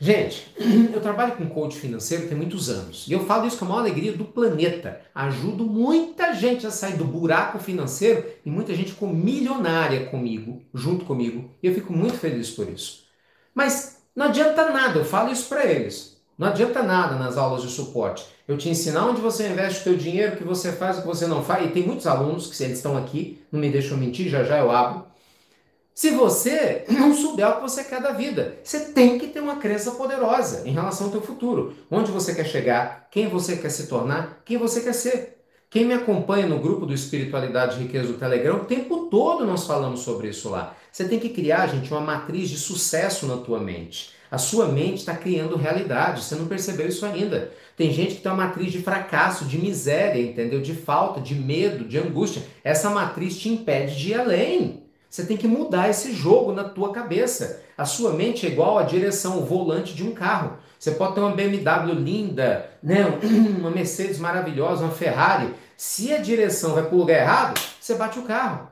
[0.00, 0.46] Gente,
[0.94, 3.80] eu trabalho com coach financeiro tem muitos anos e eu falo isso com a maior
[3.80, 5.00] alegria do planeta.
[5.12, 11.04] Ajudo muita gente a sair do buraco financeiro e muita gente com milionária comigo, junto
[11.04, 13.08] comigo, e eu fico muito feliz por isso.
[13.52, 16.16] Mas não adianta nada, eu falo isso para eles.
[16.36, 18.26] Não adianta nada nas aulas de suporte.
[18.46, 21.06] Eu te ensinar onde você investe o teu dinheiro, o que você faz, o que
[21.06, 21.66] você não faz.
[21.66, 24.58] E tem muitos alunos que se eles estão aqui, não me deixam mentir, já já
[24.58, 25.06] eu abro
[25.98, 28.56] se você não souber o que você quer da vida.
[28.62, 31.74] Você tem que ter uma crença poderosa em relação ao teu futuro.
[31.90, 35.37] Onde você quer chegar, quem você quer se tornar, quem você quer ser.
[35.70, 39.66] Quem me acompanha no grupo do Espiritualidade e Riqueza do Telegram, o tempo todo nós
[39.66, 40.74] falamos sobre isso lá.
[40.90, 44.12] Você tem que criar, gente, uma matriz de sucesso na tua mente.
[44.30, 47.52] A sua mente está criando realidade, você não percebeu isso ainda.
[47.76, 50.62] Tem gente que tem uma matriz de fracasso, de miséria, entendeu?
[50.62, 52.42] De falta, de medo, de angústia.
[52.64, 54.84] Essa matriz te impede de ir além.
[55.10, 57.62] Você tem que mudar esse jogo na tua cabeça.
[57.76, 60.56] A sua mente é igual à direção, o volante de um carro.
[60.78, 63.04] Você pode ter uma BMW linda, né?
[63.58, 65.54] uma Mercedes maravilhosa, uma Ferrari.
[65.76, 68.68] Se a direção vai para o lugar errado, você bate o carro.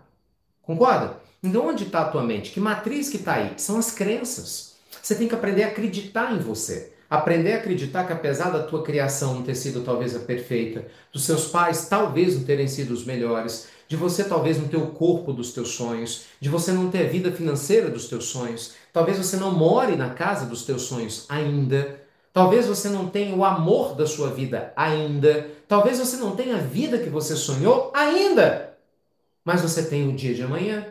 [0.62, 1.16] Concorda?
[1.42, 2.50] Então onde está a tua mente?
[2.50, 3.54] Que matriz que está aí?
[3.56, 4.74] São as crenças.
[5.02, 6.92] Você tem que aprender a acreditar em você.
[7.08, 11.24] Aprender a acreditar que apesar da tua criação não ter sido talvez a perfeita, dos
[11.24, 15.32] seus pais talvez não terem sido os melhores, de você talvez não ter o corpo
[15.32, 19.36] dos teus sonhos, de você não ter a vida financeira dos teus sonhos, talvez você
[19.36, 22.00] não more na casa dos teus sonhos ainda,
[22.32, 26.60] talvez você não tenha o amor da sua vida ainda, talvez você não tenha a
[26.60, 28.74] vida que você sonhou ainda,
[29.44, 30.86] mas você tem o dia de amanhã.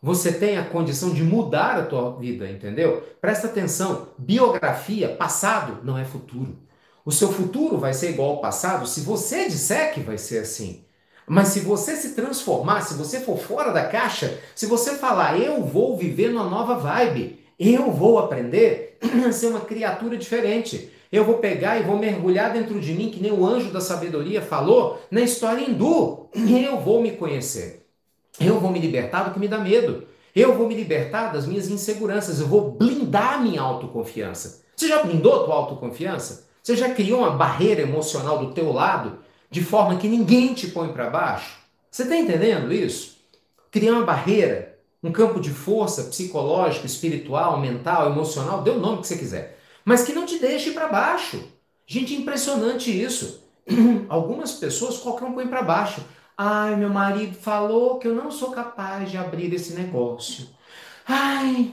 [0.00, 3.02] Você tem a condição de mudar a tua vida, entendeu?
[3.20, 6.56] Presta atenção, biografia, passado não é futuro.
[7.04, 10.84] O seu futuro vai ser igual ao passado se você disser que vai ser assim.
[11.26, 15.64] Mas se você se transformar, se você for fora da caixa, se você falar, eu
[15.64, 20.90] vou viver numa nova vibe, eu vou aprender a ser uma criatura diferente.
[21.10, 24.42] Eu vou pegar e vou mergulhar dentro de mim, que nem o anjo da sabedoria
[24.42, 26.28] falou na história hindu.
[26.34, 27.86] Eu vou me conhecer.
[28.38, 30.06] Eu vou me libertar do que me dá medo.
[30.36, 32.38] Eu vou me libertar das minhas inseguranças.
[32.38, 34.62] Eu vou blindar minha autoconfiança.
[34.76, 36.46] Você já blindou a tua autoconfiança?
[36.62, 39.18] Você já criou uma barreira emocional do teu lado
[39.50, 41.58] de forma que ninguém te põe para baixo.
[41.90, 43.16] Você está entendendo isso?
[43.70, 44.67] Criar uma barreira,
[45.02, 50.04] um campo de força psicológico, espiritual, mental, emocional, dê o nome que você quiser, mas
[50.04, 51.42] que não te deixe para baixo.
[51.86, 53.44] Gente, impressionante isso.
[54.08, 56.02] Algumas pessoas qualquer um põe para baixo.
[56.36, 60.46] Ai, meu marido falou que eu não sou capaz de abrir esse negócio.
[61.06, 61.72] Ai,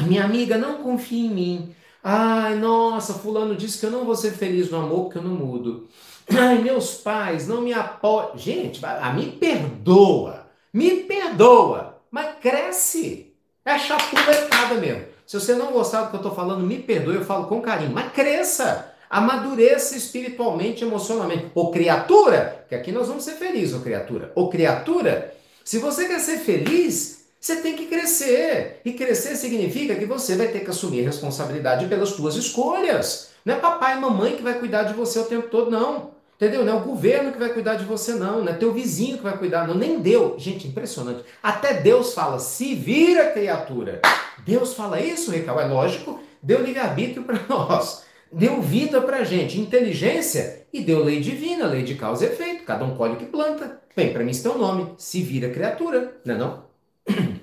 [0.00, 1.74] minha amiga não confia em mim.
[2.02, 5.34] Ai, nossa, fulano disse que eu não vou ser feliz no amor porque eu não
[5.34, 5.88] mudo.
[6.30, 8.36] Ai, meus pais não me apoiam.
[8.36, 8.80] Gente,
[9.14, 10.46] me perdoa.
[10.72, 11.89] Me perdoa.
[12.10, 13.32] Mas cresce.
[13.64, 15.04] É chapuletada mesmo.
[15.26, 17.92] Se você não gostar do que eu estou falando, me perdoe, eu falo com carinho.
[17.92, 18.92] Mas cresça.
[19.08, 21.46] Amadureça espiritualmente, emocionalmente.
[21.54, 24.32] Ô criatura, que aqui nós vamos ser felizes, ô criatura.
[24.34, 25.34] Ô criatura,
[25.64, 28.80] se você quer ser feliz, você tem que crescer.
[28.84, 33.30] E crescer significa que você vai ter que assumir responsabilidade pelas suas escolhas.
[33.44, 36.10] Não é papai e mamãe que vai cuidar de você o tempo todo, não.
[36.40, 36.64] Entendeu?
[36.64, 38.42] Não é o governo que vai cuidar de você, não.
[38.42, 39.74] Não é teu vizinho que vai cuidar, não.
[39.74, 40.42] Nem Deus.
[40.42, 41.22] Gente, impressionante.
[41.42, 44.00] Até Deus fala, se vira, criatura.
[44.46, 45.60] Deus fala isso, Ricardo.
[45.60, 48.04] É lógico, deu livre-arbítrio para nós.
[48.32, 52.64] Deu vida para gente, inteligência e deu lei divina, lei de causa e efeito.
[52.64, 53.80] Cada um colhe o que planta.
[53.94, 54.94] Bem, para mim isso tem um nome.
[54.96, 56.16] Se vira, criatura.
[56.24, 56.70] Não é não?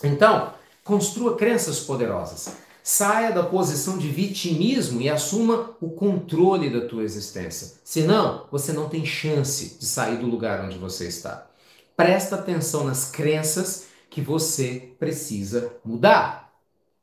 [0.00, 0.52] Então,
[0.88, 2.56] Construa crenças poderosas.
[2.90, 7.74] Saia da posição de vitimismo e assuma o controle da tua existência.
[7.84, 11.46] Senão, você não tem chance de sair do lugar onde você está.
[11.94, 16.50] Presta atenção nas crenças que você precisa mudar.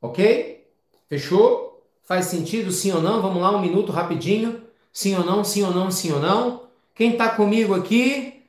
[0.02, 0.66] Ok?
[1.08, 1.86] Fechou?
[2.02, 3.22] Faz sentido sim ou não?
[3.22, 4.62] Vamos lá, um minuto rapidinho.
[4.92, 5.44] Sim ou não?
[5.44, 5.88] Sim ou não?
[5.88, 6.64] Sim ou não?
[6.96, 8.42] Quem está comigo aqui?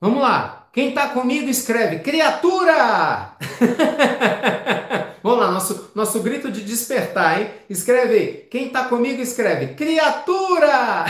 [0.00, 0.68] Vamos lá.
[0.72, 3.36] Quem está comigo escreve criatura!
[5.22, 7.50] Vamos lá, nosso, nosso grito de despertar, hein?
[7.68, 8.46] Escreve aí.
[8.50, 11.04] Quem está comigo escreve criatura!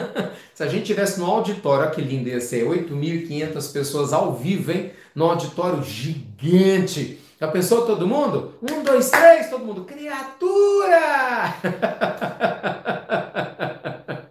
[0.54, 4.70] Se a gente tivesse no auditório, olha que lindo ia ser, 8.500 pessoas ao vivo,
[4.70, 4.92] hein?
[5.14, 7.18] No auditório gigante.
[7.40, 8.54] Já pensou todo mundo?
[8.62, 9.84] Um, dois, três, todo mundo.
[9.84, 11.54] Criatura!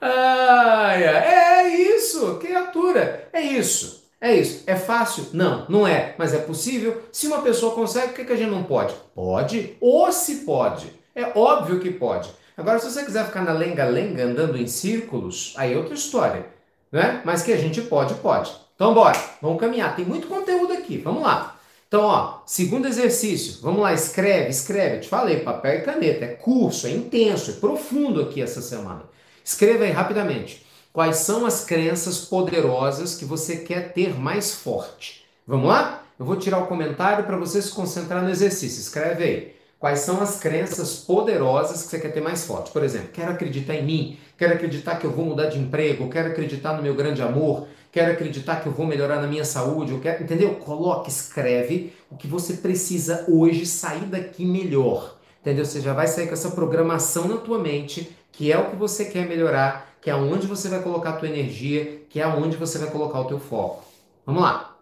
[0.00, 3.28] Ai, é isso, criatura.
[3.32, 4.01] É isso.
[4.22, 4.62] É isso.
[4.68, 5.26] É fácil?
[5.32, 6.14] Não, não é.
[6.16, 7.02] Mas é possível?
[7.10, 8.94] Se uma pessoa consegue, por que, que a gente não pode?
[9.12, 10.92] Pode, ou se pode.
[11.12, 12.30] É óbvio que pode.
[12.56, 16.46] Agora, se você quiser ficar na lenga-lenga andando em círculos, aí é outra história.
[16.92, 17.20] Né?
[17.24, 18.52] Mas que a gente pode, pode.
[18.76, 19.18] Então, bora.
[19.40, 19.96] Vamos caminhar.
[19.96, 20.98] Tem muito conteúdo aqui.
[20.98, 21.58] Vamos lá.
[21.88, 23.60] Então, ó, segundo exercício.
[23.60, 24.96] Vamos lá, escreve, escreve.
[24.96, 26.24] Eu te falei, papel e caneta.
[26.26, 29.02] É curso, é intenso, é profundo aqui essa semana.
[29.44, 30.64] Escreva aí rapidamente.
[30.92, 35.24] Quais são as crenças poderosas que você quer ter mais forte?
[35.46, 36.04] Vamos lá?
[36.18, 38.78] Eu vou tirar o comentário para você se concentrar no exercício.
[38.78, 39.56] Escreve aí.
[39.78, 42.70] Quais são as crenças poderosas que você quer ter mais forte?
[42.70, 46.28] Por exemplo, quero acreditar em mim, quero acreditar que eu vou mudar de emprego, quero
[46.28, 49.98] acreditar no meu grande amor, quero acreditar que eu vou melhorar na minha saúde, eu
[49.98, 50.56] quero, entendeu?
[50.56, 55.16] Coloque, escreve o que você precisa hoje sair daqui melhor.
[55.40, 55.64] Entendeu?
[55.64, 59.04] Você já vai sair com essa programação na tua mente, que é o que você
[59.04, 62.76] quer melhorar que é onde você vai colocar a tua energia, que é onde você
[62.76, 63.84] vai colocar o teu foco.
[64.26, 64.76] Vamos lá.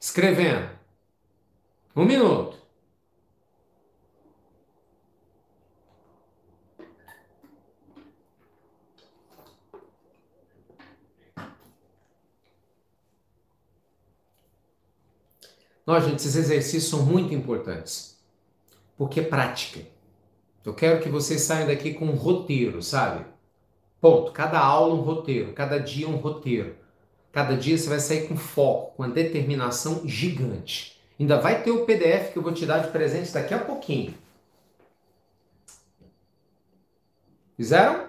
[0.00, 0.68] Escrevendo.
[1.94, 2.60] Um minuto.
[15.86, 18.20] Nós, gente, esses exercícios são muito importantes.
[18.96, 19.91] Porque é prática.
[20.64, 23.24] Eu quero que vocês saiam daqui com um roteiro, sabe?
[24.00, 24.32] Ponto.
[24.32, 26.76] Cada aula um roteiro, cada dia um roteiro.
[27.32, 31.00] Cada dia você vai sair com foco, com uma determinação gigante.
[31.18, 34.14] Ainda vai ter o PDF que eu vou te dar de presente daqui a pouquinho.
[37.56, 38.08] Fizeram?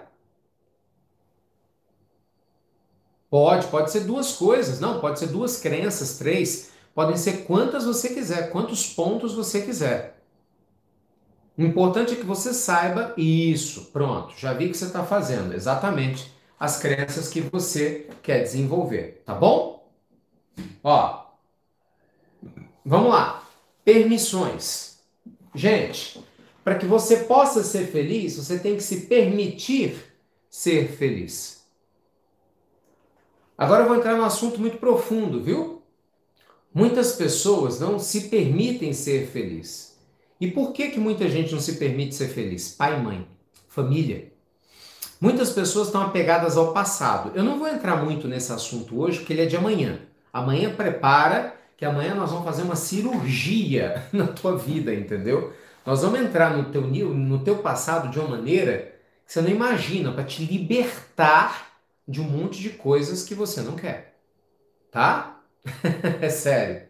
[3.30, 4.78] Pode, pode ser duas coisas.
[4.78, 6.70] Não, pode ser duas crenças, três.
[6.94, 10.13] Podem ser quantas você quiser, quantos pontos você quiser.
[11.56, 13.86] O importante é que você saiba isso.
[13.92, 19.34] Pronto, já vi que você está fazendo exatamente as crenças que você quer desenvolver, tá
[19.34, 19.88] bom?
[20.82, 21.26] Ó,
[22.84, 23.46] vamos lá.
[23.84, 24.98] Permissões.
[25.54, 26.24] Gente,
[26.64, 29.96] para que você possa ser feliz, você tem que se permitir
[30.50, 31.64] ser feliz.
[33.56, 35.82] Agora eu vou entrar num assunto muito profundo, viu?
[36.72, 39.93] Muitas pessoas não se permitem ser felizes.
[40.44, 42.68] E por que, que muita gente não se permite ser feliz?
[42.68, 43.26] Pai e mãe,
[43.66, 44.30] família.
[45.18, 47.32] Muitas pessoas estão apegadas ao passado.
[47.34, 50.00] Eu não vou entrar muito nesse assunto hoje, porque ele é de amanhã.
[50.30, 55.54] Amanhã prepara, que amanhã nós vamos fazer uma cirurgia na tua vida, entendeu?
[55.86, 58.92] Nós vamos entrar no teu, no teu passado de uma maneira
[59.26, 63.76] que você não imagina, para te libertar de um monte de coisas que você não
[63.76, 64.18] quer.
[64.90, 65.40] Tá?
[66.20, 66.82] é sério.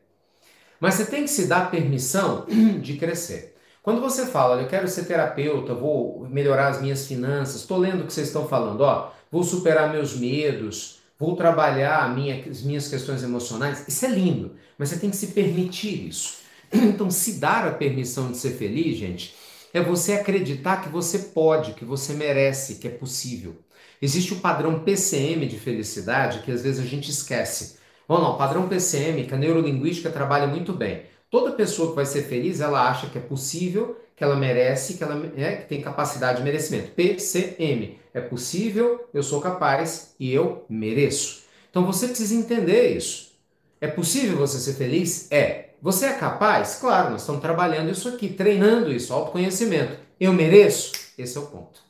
[0.85, 2.45] Mas você tem que se dar permissão
[2.79, 3.55] de crescer.
[3.83, 8.07] Quando você fala, eu quero ser terapeuta, vou melhorar as minhas finanças, estou lendo o
[8.07, 13.23] que vocês estão falando, ó, vou superar meus medos, vou trabalhar minha, as minhas questões
[13.23, 16.45] emocionais, isso é lindo, mas você tem que se permitir isso.
[16.71, 19.35] Então, se dar a permissão de ser feliz, gente,
[19.73, 23.57] é você acreditar que você pode, que você merece, que é possível.
[24.03, 27.83] Existe o padrão PCM de felicidade que às vezes a gente esquece.
[28.07, 31.03] Vamos lá, o padrão PCM, que a neurolinguística trabalha muito bem.
[31.31, 35.03] Toda pessoa que vai ser feliz, ela acha que é possível, que ela merece, que
[35.03, 36.93] ela é, que tem capacidade de merecimento.
[36.93, 41.43] PCM, é possível, eu sou capaz e eu mereço.
[41.71, 43.33] Então você precisa entender isso.
[43.81, 45.31] É possível você ser feliz?
[45.31, 45.71] É.
[45.83, 46.77] Você é capaz?
[46.77, 49.99] Claro, nós estamos trabalhando isso aqui, treinando isso, autoconhecimento.
[50.19, 50.93] Eu mereço?
[51.19, 51.81] Esse é o ponto.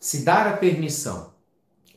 [0.00, 1.32] Se dar a permissão,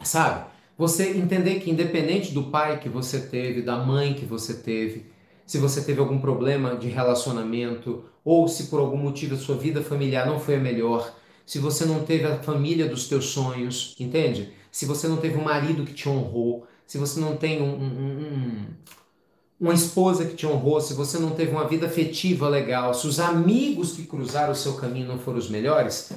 [0.04, 0.51] sabe?
[0.78, 5.06] Você entender que independente do pai que você teve, da mãe que você teve,
[5.46, 9.82] se você teve algum problema de relacionamento ou se por algum motivo a sua vida
[9.82, 11.14] familiar não foi a melhor,
[11.46, 14.54] se você não teve a família dos teus sonhos, entende?
[14.72, 17.86] Se você não teve um marido que te honrou, se você não tem um, um,
[17.86, 18.66] um,
[19.60, 23.20] uma esposa que te honrou, se você não teve uma vida afetiva legal, se os
[23.20, 26.12] amigos que cruzaram o seu caminho não foram os melhores,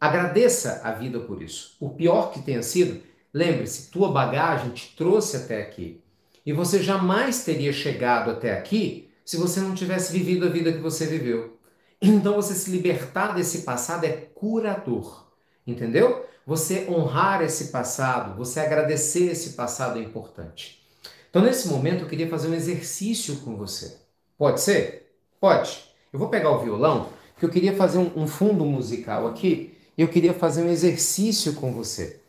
[0.00, 1.76] agradeça a vida por isso.
[1.80, 6.00] O pior que tenha sido, lembre-se, tua bagagem te trouxe até aqui.
[6.44, 10.78] E você jamais teria chegado até aqui se você não tivesse vivido a vida que
[10.78, 11.58] você viveu.
[12.00, 15.26] Então você se libertar desse passado é curador.
[15.66, 16.26] Entendeu?
[16.46, 20.82] Você honrar esse passado, você agradecer esse passado é importante.
[21.28, 23.98] Então, nesse momento, eu queria fazer um exercício com você.
[24.38, 25.12] Pode ser?
[25.38, 25.84] Pode.
[26.10, 30.08] Eu vou pegar o violão, porque eu queria fazer um, um fundo musical aqui, eu
[30.08, 32.20] queria fazer um exercício com você.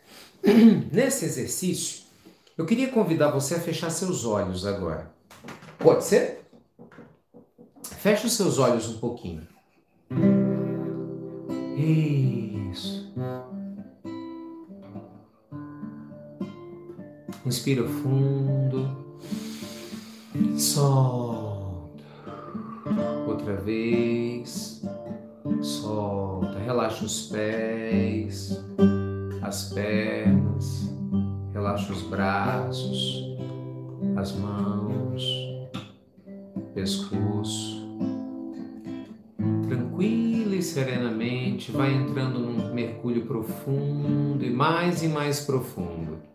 [0.92, 2.04] Nesse exercício,
[2.58, 5.12] eu queria convidar você a fechar seus olhos agora.
[5.78, 6.42] Pode ser?
[7.84, 9.48] Feche os seus olhos um pouquinho.
[11.78, 13.14] Isso.
[17.46, 18.98] Inspira fundo.
[20.58, 22.04] Solta.
[23.28, 24.82] Outra vez.
[25.62, 26.60] Solta.
[26.60, 28.64] Relaxa os pés,
[29.42, 30.90] as pernas.
[31.54, 33.38] Relaxa os braços,
[34.16, 35.24] as mãos,
[36.74, 37.88] pescoço.
[39.68, 46.30] Tranquila e serenamente vai entrando num mergulho profundo e mais e mais profundo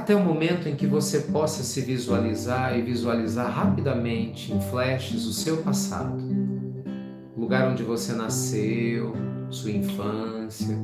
[0.00, 5.32] até o momento em que você possa se visualizar e visualizar rapidamente em flashes o
[5.32, 6.16] seu passado,
[7.50, 9.12] lugar onde você nasceu,
[9.50, 10.78] sua infância,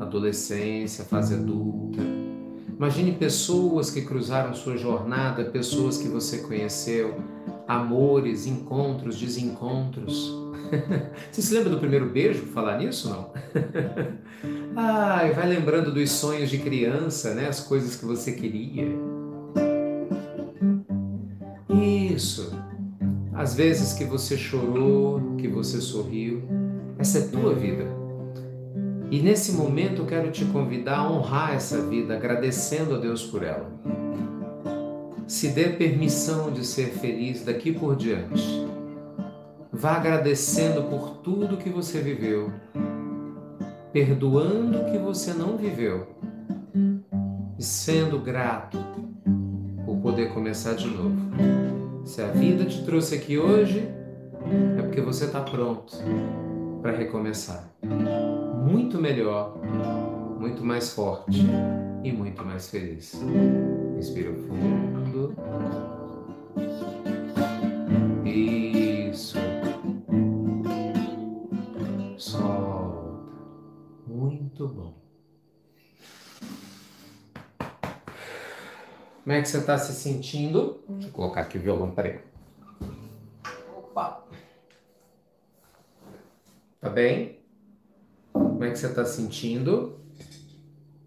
[0.00, 2.00] adolescência, fase adulta.
[2.74, 7.20] Imagine pessoas que cruzaram sua jornada, pessoas que você conheceu,
[7.68, 10.34] amores, encontros, desencontros.
[11.30, 12.46] Você se lembra do primeiro beijo?
[12.46, 13.32] Falar nisso, não?
[14.74, 17.48] Ai, vai lembrando dos sonhos de criança, né?
[17.48, 18.88] As coisas que você queria.
[21.70, 22.55] Isso.
[23.36, 26.42] As vezes que você chorou, que você sorriu.
[26.98, 27.84] Essa é tua vida.
[29.10, 33.42] E nesse momento eu quero te convidar a honrar essa vida, agradecendo a Deus por
[33.42, 33.70] ela.
[35.26, 38.66] Se dê permissão de ser feliz daqui por diante.
[39.70, 42.50] Vá agradecendo por tudo que você viveu,
[43.92, 46.06] perdoando o que você não viveu
[47.58, 48.78] e sendo grato
[49.84, 51.65] por poder começar de novo.
[52.06, 53.86] Se a vida te trouxe aqui hoje,
[54.78, 55.92] é porque você está pronto
[56.80, 57.68] para recomeçar.
[58.64, 59.58] Muito melhor,
[60.38, 61.44] muito mais forte
[62.04, 63.20] e muito mais feliz.
[63.96, 65.34] Respira fundo.
[74.06, 74.95] Muito bom.
[79.26, 80.84] Como é que você está se sentindo?
[80.88, 82.20] Deixa eu colocar aqui o violão, peraí.
[83.76, 84.24] Opa!
[86.80, 87.40] Tá bem?
[88.32, 89.98] Como é que você está sentindo?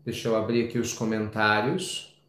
[0.03, 2.21] Deixa eu abrir aqui os comentários.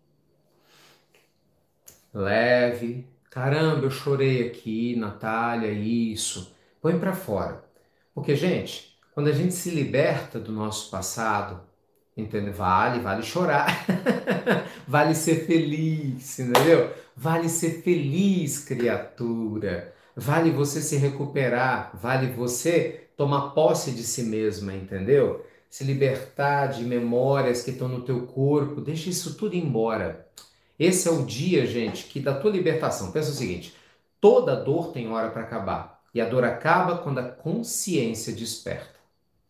[2.14, 3.04] Leve.
[3.28, 6.54] Caramba, eu chorei aqui, Natália, isso.
[6.80, 7.64] Põe para fora.
[8.14, 11.60] Porque, gente, quando a gente se liberta do nosso passado,
[12.16, 12.50] entende?
[12.50, 13.86] Vale, vale chorar.
[14.86, 16.92] vale ser feliz, entendeu?
[17.16, 19.94] Vale ser feliz, criatura.
[20.16, 25.44] Vale você se recuperar, vale você tomar posse de si mesma, entendeu?
[25.68, 30.26] Se libertar de memórias que estão no teu corpo, deixa isso tudo embora.
[30.78, 33.12] Esse é o dia, gente, que da tua libertação.
[33.12, 33.74] Pensa o seguinte:
[34.20, 36.00] toda dor tem hora para acabar.
[36.12, 38.98] E a dor acaba quando a consciência desperta.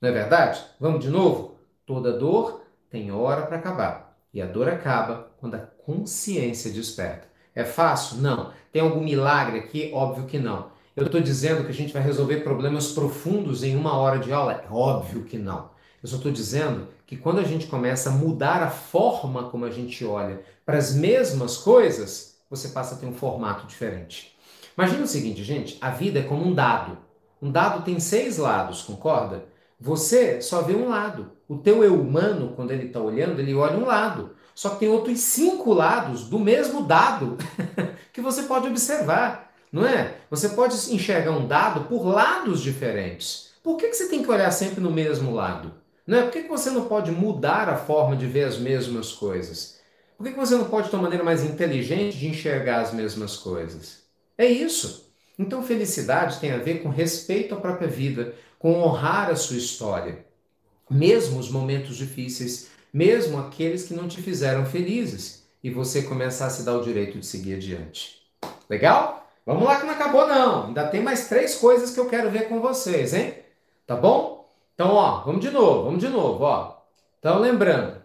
[0.00, 0.62] Não é verdade?
[0.78, 1.54] Vamos de novo?
[1.90, 4.16] Toda dor tem hora para acabar.
[4.32, 7.26] E a dor acaba quando a consciência desperta.
[7.52, 8.18] É fácil?
[8.18, 8.52] Não.
[8.72, 9.90] Tem algum milagre aqui?
[9.92, 10.70] Óbvio que não.
[10.94, 14.52] Eu estou dizendo que a gente vai resolver problemas profundos em uma hora de aula?
[14.52, 15.68] É óbvio que não.
[16.00, 19.70] Eu só estou dizendo que quando a gente começa a mudar a forma como a
[19.72, 24.38] gente olha para as mesmas coisas, você passa a ter um formato diferente.
[24.78, 26.96] Imagina o seguinte, gente: a vida é como um dado.
[27.42, 29.49] Um dado tem seis lados, concorda?
[29.80, 31.32] Você só vê um lado.
[31.48, 34.36] O teu eu humano, quando ele está olhando, ele olha um lado.
[34.54, 37.38] Só que tem outros cinco lados do mesmo dado
[38.12, 40.16] que você pode observar, não é?
[40.30, 43.52] Você pode enxergar um dado por lados diferentes.
[43.62, 45.72] Por que, que você tem que olhar sempre no mesmo lado?
[46.06, 46.22] Não é?
[46.22, 49.80] Por que, que você não pode mudar a forma de ver as mesmas coisas?
[50.18, 53.36] Por que, que você não pode ter uma maneira mais inteligente de enxergar as mesmas
[53.36, 54.02] coisas?
[54.36, 55.10] É isso.
[55.38, 60.24] Então, felicidade tem a ver com respeito à própria vida, com honrar a sua história,
[60.88, 65.40] mesmo os momentos difíceis, mesmo aqueles que não te fizeram felizes.
[65.62, 68.22] e você começar a se dar o direito de seguir adiante.
[68.68, 69.30] Legal?
[69.44, 70.68] Vamos lá que não acabou não.
[70.68, 73.34] Ainda tem mais três coisas que eu quero ver com vocês, hein?
[73.86, 74.50] Tá bom?
[74.74, 76.78] Então, ó, vamos de novo, vamos de novo, ó.
[77.18, 78.00] Então, lembrando.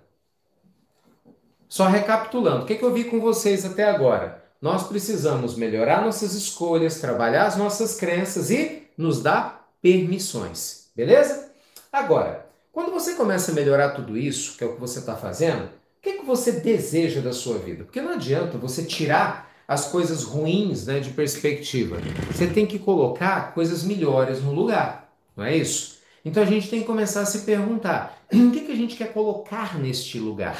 [1.69, 4.43] Só recapitulando, o que, que eu vi com vocês até agora?
[4.61, 11.51] Nós precisamos melhorar nossas escolhas, trabalhar as nossas crenças e nos dar permissões, beleza?
[11.93, 15.65] Agora, quando você começa a melhorar tudo isso, que é o que você está fazendo,
[15.65, 15.69] o
[16.01, 17.83] que, que você deseja da sua vida?
[17.83, 21.97] Porque não adianta você tirar as coisas ruins né, de perspectiva.
[22.31, 25.99] Você tem que colocar coisas melhores no lugar, não é isso?
[26.25, 29.13] Então a gente tem que começar a se perguntar: o que, que a gente quer
[29.13, 30.57] colocar neste lugar?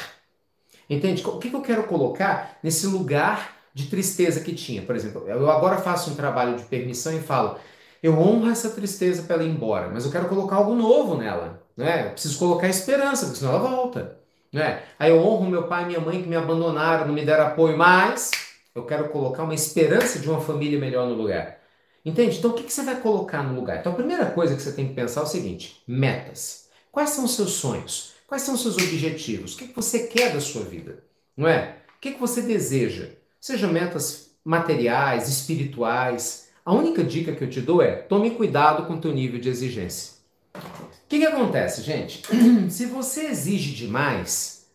[0.88, 1.26] Entende?
[1.26, 4.84] O que, que eu quero colocar nesse lugar de tristeza que tinha?
[4.84, 7.58] Por exemplo, eu agora faço um trabalho de permissão e falo:
[8.02, 11.62] eu honro essa tristeza para ela ir embora, mas eu quero colocar algo novo nela.
[11.76, 12.08] Né?
[12.08, 14.18] Eu preciso colocar esperança, porque senão ela volta.
[14.52, 14.84] Né?
[14.98, 17.78] Aí eu honro meu pai e minha mãe que me abandonaram, não me deram apoio
[17.78, 18.32] mais
[18.76, 21.60] eu quero colocar uma esperança de uma família melhor no lugar.
[22.04, 22.38] Entende?
[22.38, 23.80] Então, o que, que você vai colocar no lugar?
[23.80, 26.68] Então, a primeira coisa que você tem que pensar é o seguinte: metas.
[26.92, 28.14] Quais são os seus sonhos?
[28.28, 29.56] Quais são os seus objetivos?
[29.56, 31.04] O que, que você quer da sua vida?
[31.38, 31.78] Não é?
[31.98, 33.10] O que, que você deseja?
[33.40, 36.45] Seja metas materiais, espirituais.
[36.66, 39.50] A única dica que eu te dou é tome cuidado com o teu nível de
[39.50, 40.16] exigência.
[40.56, 42.24] O que, que acontece, gente?
[42.72, 44.66] Se você exige demais,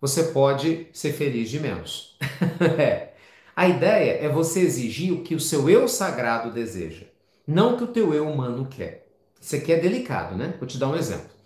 [0.00, 2.16] você pode ser feliz de menos.
[2.78, 3.14] é.
[3.56, 7.06] A ideia é você exigir o que o seu eu sagrado deseja,
[7.44, 9.08] não o que o teu eu humano quer.
[9.40, 10.54] Isso aqui é delicado, né?
[10.56, 11.39] Vou te dar um exemplo.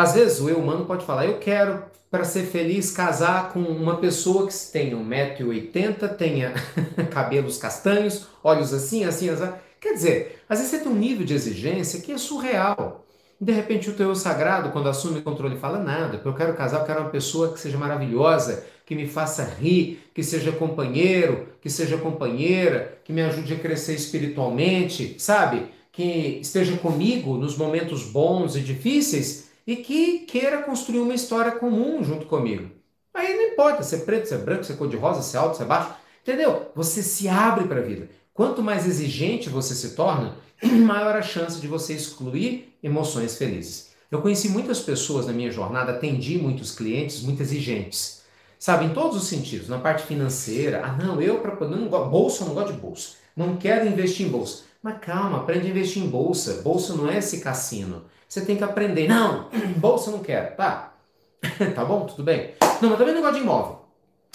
[0.00, 3.98] Às vezes o eu humano pode falar, eu quero, para ser feliz, casar com uma
[3.98, 6.54] pessoa que tenha 1,80m, tenha
[7.12, 9.52] cabelos castanhos, olhos assim, assim, assim.
[9.78, 13.04] Quer dizer, às vezes você tem um nível de exigência que é surreal.
[13.38, 16.80] De repente o teu eu sagrado, quando assume o controle, fala nada, eu quero casar,
[16.80, 21.68] eu quero uma pessoa que seja maravilhosa, que me faça rir, que seja companheiro, que
[21.68, 25.66] seja companheira, que me ajude a crescer espiritualmente, sabe?
[25.92, 32.02] Que esteja comigo nos momentos bons e difíceis e que queira construir uma história comum
[32.02, 32.70] junto comigo.
[33.14, 35.56] Aí não importa se é preto, se é branco, se é cor-de-rosa, se é alto,
[35.56, 36.70] se é baixo, entendeu?
[36.74, 38.08] Você se abre para a vida.
[38.34, 43.90] Quanto mais exigente você se torna, maior a chance de você excluir emoções felizes.
[44.10, 48.20] Eu conheci muitas pessoas na minha jornada, atendi muitos clientes muito exigentes
[48.60, 52.48] Sabe, em todos os sentidos, na parte financeira, ah não, eu para não bolsa, eu
[52.48, 53.12] não gosto de bolsa.
[53.34, 54.64] Não quero investir em bolsa.
[54.82, 56.60] Mas calma, aprende a investir em bolsa.
[56.60, 58.04] Bolsa não é esse cassino.
[58.30, 59.08] Você tem que aprender.
[59.08, 60.54] Não, bolsa eu não quero.
[60.54, 60.94] Tá.
[61.74, 62.06] tá bom?
[62.06, 62.54] Tudo bem.
[62.80, 63.80] Não, mas também não gosto de imóvel.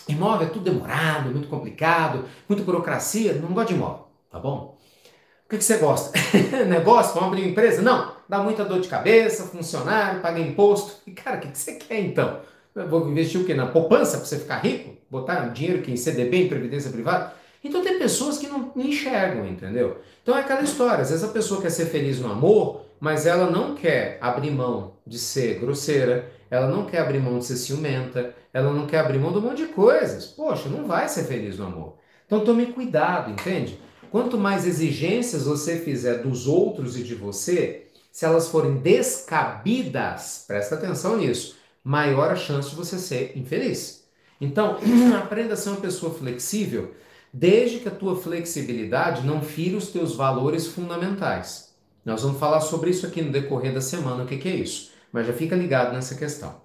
[0.10, 3.34] Imóvel é tudo demorado, muito complicado, muita burocracia.
[3.36, 4.06] Não gosto de imóvel.
[4.30, 4.78] Tá bom?
[5.46, 6.12] O que, que você gosta?
[6.68, 7.14] Negócio?
[7.14, 7.82] Vamos abrir uma empresa?
[7.82, 8.14] Não.
[8.28, 10.98] Dá muita dor de cabeça, funcionário, paga imposto.
[11.08, 12.42] E, cara, o que, que você quer então?
[12.76, 13.54] Eu vou investir o quê?
[13.54, 14.98] Na poupança para você ficar rico?
[15.10, 17.34] Botar dinheiro que em CDB, em previdência privada?
[17.64, 20.02] Então tem pessoas que não enxergam, entendeu?
[20.22, 21.02] Então é aquela história.
[21.02, 24.96] Às vezes a pessoa quer ser feliz no amor, mas ela não quer abrir mão
[25.06, 29.20] de ser grosseira, ela não quer abrir mão de ser ciumenta, ela não quer abrir
[29.20, 30.26] mão de um monte de coisas.
[30.26, 31.98] Poxa, não vai ser feliz no amor.
[32.26, 33.80] Então tome cuidado, entende?
[34.10, 40.74] Quanto mais exigências você fizer dos outros e de você, se elas forem descabidas, presta
[40.74, 44.04] atenção nisso maior a chance de você ser infeliz.
[44.42, 44.80] Então,
[45.16, 46.96] aprenda a ser uma pessoa flexível,
[47.32, 51.75] desde que a tua flexibilidade não fire os teus valores fundamentais.
[52.06, 54.92] Nós vamos falar sobre isso aqui no decorrer da semana, o que, que é isso.
[55.12, 56.56] Mas já fica ligado nessa questão.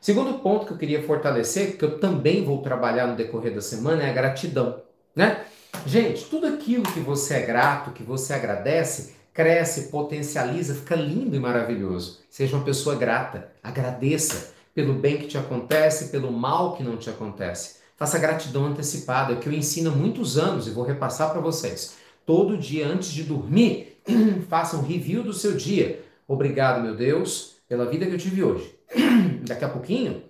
[0.00, 4.04] Segundo ponto que eu queria fortalecer, que eu também vou trabalhar no decorrer da semana,
[4.04, 4.82] é a gratidão,
[5.16, 5.44] né?
[5.84, 11.40] Gente, tudo aquilo que você é grato, que você agradece, cresce, potencializa, fica lindo e
[11.40, 12.20] maravilhoso.
[12.30, 17.10] Seja uma pessoa grata, agradeça pelo bem que te acontece, pelo mal que não te
[17.10, 17.76] acontece.
[17.96, 21.94] Faça gratidão antecipada, que eu ensino há muitos anos e vou repassar para vocês.
[22.26, 23.93] Todo dia antes de dormir,
[24.48, 26.02] faça um review do seu dia.
[26.26, 28.74] Obrigado, meu Deus, pela vida que eu tive hoje.
[29.46, 30.22] Daqui a pouquinho,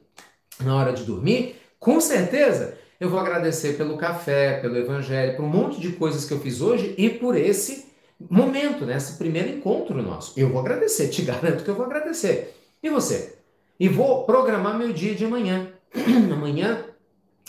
[0.61, 5.49] na hora de dormir, com certeza eu vou agradecer pelo café, pelo evangelho, por um
[5.49, 7.87] monte de coisas que eu fiz hoje e por esse
[8.31, 8.97] momento, né?
[8.97, 10.39] esse primeiro encontro nosso.
[10.39, 12.57] Eu vou agradecer, te garanto que eu vou agradecer.
[12.83, 13.35] E você?
[13.79, 15.69] e vou programar meu dia de amanhã.
[16.33, 16.85] amanhã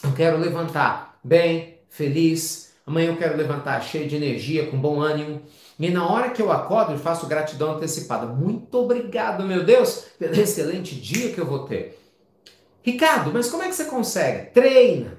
[0.03, 2.73] eu quero levantar bem, feliz.
[2.85, 5.41] Amanhã eu quero levantar cheio de energia, com bom ânimo.
[5.77, 8.25] E na hora que eu acordo, eu faço gratidão antecipada.
[8.25, 11.99] Muito obrigado, meu Deus, pelo excelente dia que eu vou ter.
[12.81, 14.51] Ricardo, mas como é que você consegue?
[14.51, 15.17] Treina.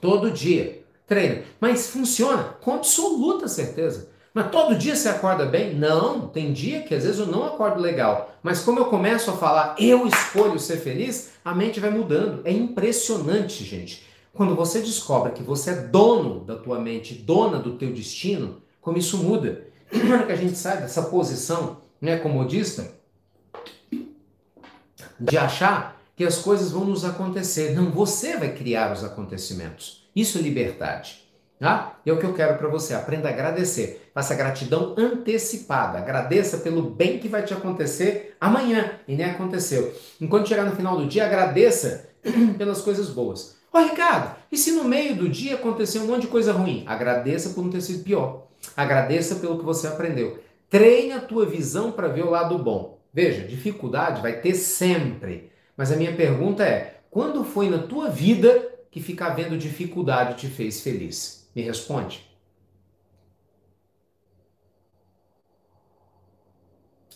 [0.00, 0.82] Todo dia.
[1.06, 1.42] Treina.
[1.60, 4.08] Mas funciona com absoluta certeza.
[4.32, 5.74] Mas todo dia você acorda bem?
[5.74, 8.34] Não, tem dia que às vezes eu não acordo legal.
[8.42, 12.40] Mas como eu começo a falar, eu escolho ser feliz, a mente vai mudando.
[12.44, 14.04] É impressionante, gente.
[14.32, 18.98] Quando você descobre que você é dono da tua mente, dona do teu destino, como
[18.98, 19.66] isso muda.
[19.92, 22.92] Na hora que a gente sai dessa posição né, comodista,
[25.18, 27.74] de achar que as coisas vão nos acontecer.
[27.74, 30.06] Não, você vai criar os acontecimentos.
[30.14, 31.24] Isso é liberdade.
[31.58, 31.98] Tá?
[32.04, 32.94] E é o que eu quero para você.
[32.94, 34.10] Aprenda a agradecer.
[34.12, 35.98] Faça gratidão antecipada.
[35.98, 39.94] Agradeça pelo bem que vai te acontecer amanhã e nem aconteceu.
[40.20, 42.08] Enquanto chegar no final do dia, agradeça
[42.58, 43.56] pelas coisas boas.
[43.72, 46.84] Ô Ricardo, e se no meio do dia acontecer um monte de coisa ruim?
[46.86, 48.46] Agradeça por não ter sido pior.
[48.76, 50.42] Agradeça pelo que você aprendeu.
[50.68, 52.98] Treine a tua visão para ver o lado bom.
[53.12, 55.50] Veja, dificuldade vai ter sempre.
[55.76, 60.48] Mas a minha pergunta é: quando foi na tua vida que ficar vendo dificuldade te
[60.48, 61.48] fez feliz?
[61.54, 62.28] Me responde.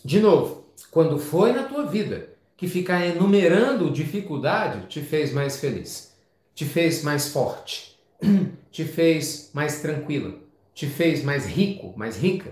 [0.03, 6.15] De novo, quando foi na tua vida que ficar enumerando dificuldade te fez mais feliz,
[6.55, 7.99] te fez mais forte,
[8.71, 10.35] te fez mais tranquila,
[10.79, 12.51] te fez mais rico, mais rica,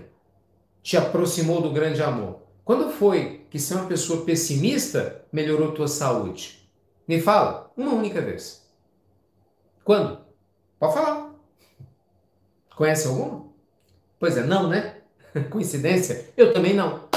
[0.82, 2.42] te aproximou do grande amor?
[2.62, 6.70] Quando foi que ser uma pessoa pessimista melhorou tua saúde?
[7.08, 8.68] Me fala, uma única vez.
[9.82, 10.18] Quando?
[10.78, 11.30] Pode falar.
[12.76, 13.46] Conhece alguma?
[14.20, 14.96] Pois é, não, né?
[15.48, 16.28] Coincidência?
[16.36, 17.08] Eu também não.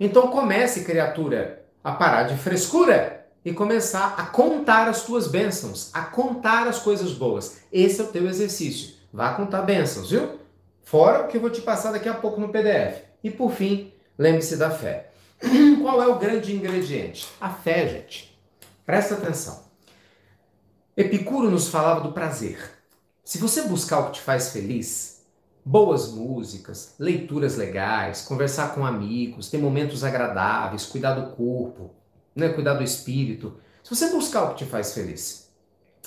[0.00, 6.02] Então comece, criatura, a parar de frescura e começar a contar as tuas bênçãos, a
[6.02, 7.60] contar as coisas boas.
[7.72, 8.96] Esse é o teu exercício.
[9.12, 10.44] Vá contar bênçãos, viu?
[10.86, 13.02] Fora o que eu vou te passar daqui a pouco no PDF.
[13.20, 15.10] E por fim, lembre-se da fé.
[15.82, 17.26] Qual é o grande ingrediente?
[17.40, 18.38] A fé, gente.
[18.84, 19.64] Presta atenção.
[20.96, 22.70] Epicuro nos falava do prazer.
[23.24, 25.26] Se você buscar o que te faz feliz,
[25.64, 31.96] boas músicas, leituras legais, conversar com amigos, ter momentos agradáveis, cuidar do corpo,
[32.32, 35.50] né, cuidar do espírito, se você buscar o que te faz feliz,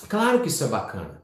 [0.07, 1.21] claro que isso é bacana.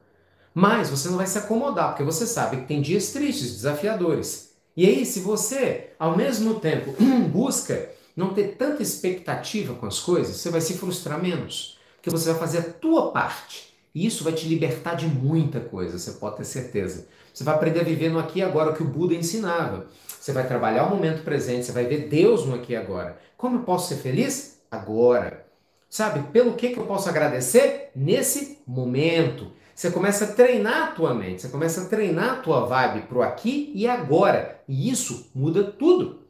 [0.58, 4.54] Mas você não vai se acomodar, porque você sabe que tem dias tristes, desafiadores.
[4.74, 6.94] E aí, se você, ao mesmo tempo,
[7.30, 11.78] busca não ter tanta expectativa com as coisas, você vai se frustrar menos.
[11.96, 13.74] Porque você vai fazer a tua parte.
[13.94, 17.06] E isso vai te libertar de muita coisa, você pode ter certeza.
[17.34, 19.84] Você vai aprender a viver no aqui e agora, o que o Buda ensinava.
[20.18, 23.18] Você vai trabalhar o momento presente, você vai ver Deus no aqui e agora.
[23.36, 24.58] Como eu posso ser feliz?
[24.70, 25.44] Agora.
[25.90, 27.90] Sabe, pelo que, que eu posso agradecer?
[27.94, 29.52] Nesse momento.
[29.76, 33.20] Você começa a treinar a tua mente, você começa a treinar a tua vibe pro
[33.20, 34.58] aqui e agora.
[34.66, 36.22] E isso muda tudo.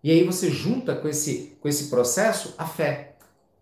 [0.00, 3.16] E aí você junta com esse, com esse processo a fé,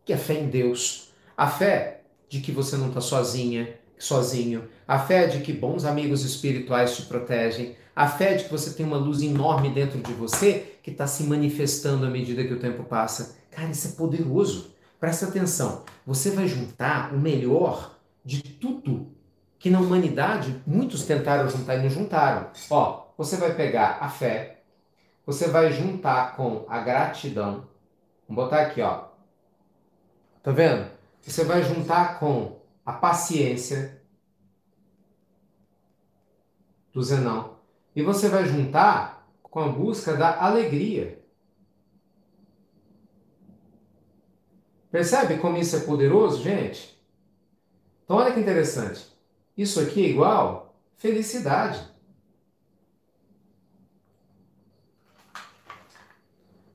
[0.05, 1.15] que é a fé em Deus.
[1.35, 6.23] A fé de que você não está sozinha, sozinho, a fé de que bons amigos
[6.23, 10.75] espirituais te protegem, a fé de que você tem uma luz enorme dentro de você
[10.83, 13.35] que está se manifestando à medida que o tempo passa.
[13.51, 14.75] Cara, isso é poderoso.
[15.01, 15.85] Presta atenção.
[16.07, 17.96] Você vai juntar o melhor
[18.27, 19.15] de tudo
[19.57, 22.51] que na humanidade muitos tentaram juntar e não juntaram.
[22.69, 24.65] Ó, você vai pegar a fé,
[25.25, 27.69] você vai juntar com a gratidão.
[28.29, 29.05] Vamos botar aqui, ó.
[30.43, 30.97] Tá vendo?
[31.23, 34.01] você vai juntar com a paciência
[36.93, 37.57] do Zenão.
[37.97, 41.21] E você vai juntar com a busca da alegria.
[44.89, 46.96] Percebe como isso é poderoso, gente?
[48.07, 49.05] Então, olha que interessante.
[49.59, 51.81] Isso aqui é igual felicidade.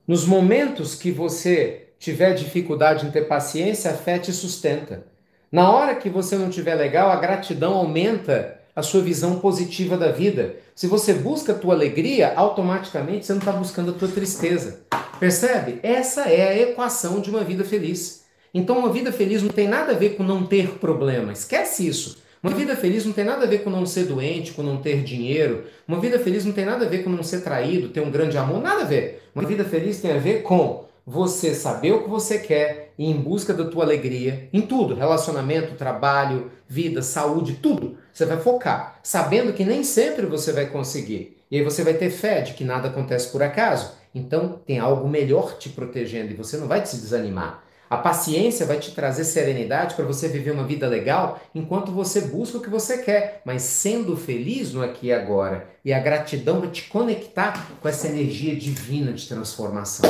[0.06, 5.08] Nos momentos que você tiver dificuldade em ter paciência, a fé te sustenta.
[5.50, 10.12] Na hora que você não tiver legal, a gratidão aumenta a sua visão positiva da
[10.12, 10.58] vida.
[10.76, 14.82] Se você busca a tua alegria, automaticamente você não está buscando a tua tristeza.
[15.18, 15.80] Percebe?
[15.82, 18.21] Essa é a equação de uma vida feliz.
[18.54, 21.32] Então, uma vida feliz não tem nada a ver com não ter problema.
[21.32, 22.18] Esquece isso.
[22.44, 25.04] Uma vida feliz não tem nada a ver com não ser doente, com não ter
[25.04, 25.66] dinheiro.
[25.88, 28.36] Uma vida feliz não tem nada a ver com não ser traído, ter um grande
[28.38, 28.60] amor.
[28.60, 29.22] Nada a ver.
[29.36, 33.16] Uma vida feliz tem a ver com você saber o que você quer e em
[33.16, 37.98] busca da tua alegria em tudo, relacionamento, trabalho, vida, saúde, tudo.
[38.12, 41.38] Você vai focar, sabendo que nem sempre você vai conseguir.
[41.50, 43.94] E aí você vai ter fé de que nada acontece por acaso.
[44.16, 47.64] Então tem algo melhor te protegendo e você não vai te desanimar.
[47.92, 52.58] A paciência vai te trazer serenidade para você viver uma vida legal enquanto você busca
[52.58, 55.68] o que você quer, mas sendo feliz no aqui e agora.
[55.84, 60.10] E a gratidão vai te conectar com essa energia divina de transformação.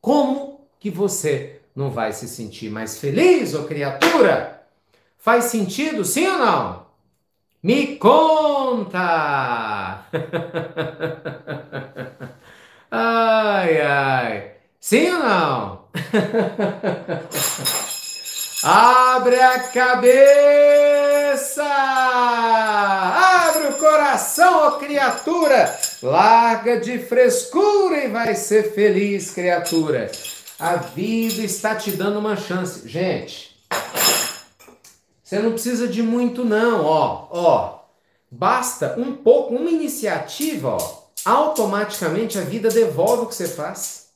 [0.00, 4.62] Como que você não vai se sentir mais feliz, ô criatura?
[5.18, 6.86] Faz sentido, sim ou não?
[7.60, 10.04] Me conta!
[12.88, 14.52] ai, ai.
[14.78, 15.77] Sim ou não?
[18.62, 21.64] Abre a cabeça!
[21.64, 25.78] Abre o coração, ó criatura!
[26.02, 30.10] Larga de frescura e vai ser feliz, criatura.
[30.58, 32.88] A vida está te dando uma chance.
[32.88, 33.56] Gente,
[35.22, 37.78] você não precisa de muito não, ó, ó.
[38.30, 40.98] Basta um pouco, uma iniciativa, ó.
[41.24, 44.08] Automaticamente a vida devolve o que você faz.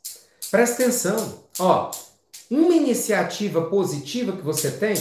[0.51, 1.91] Presta atenção, ó.
[2.51, 4.95] Uma iniciativa positiva que você tem,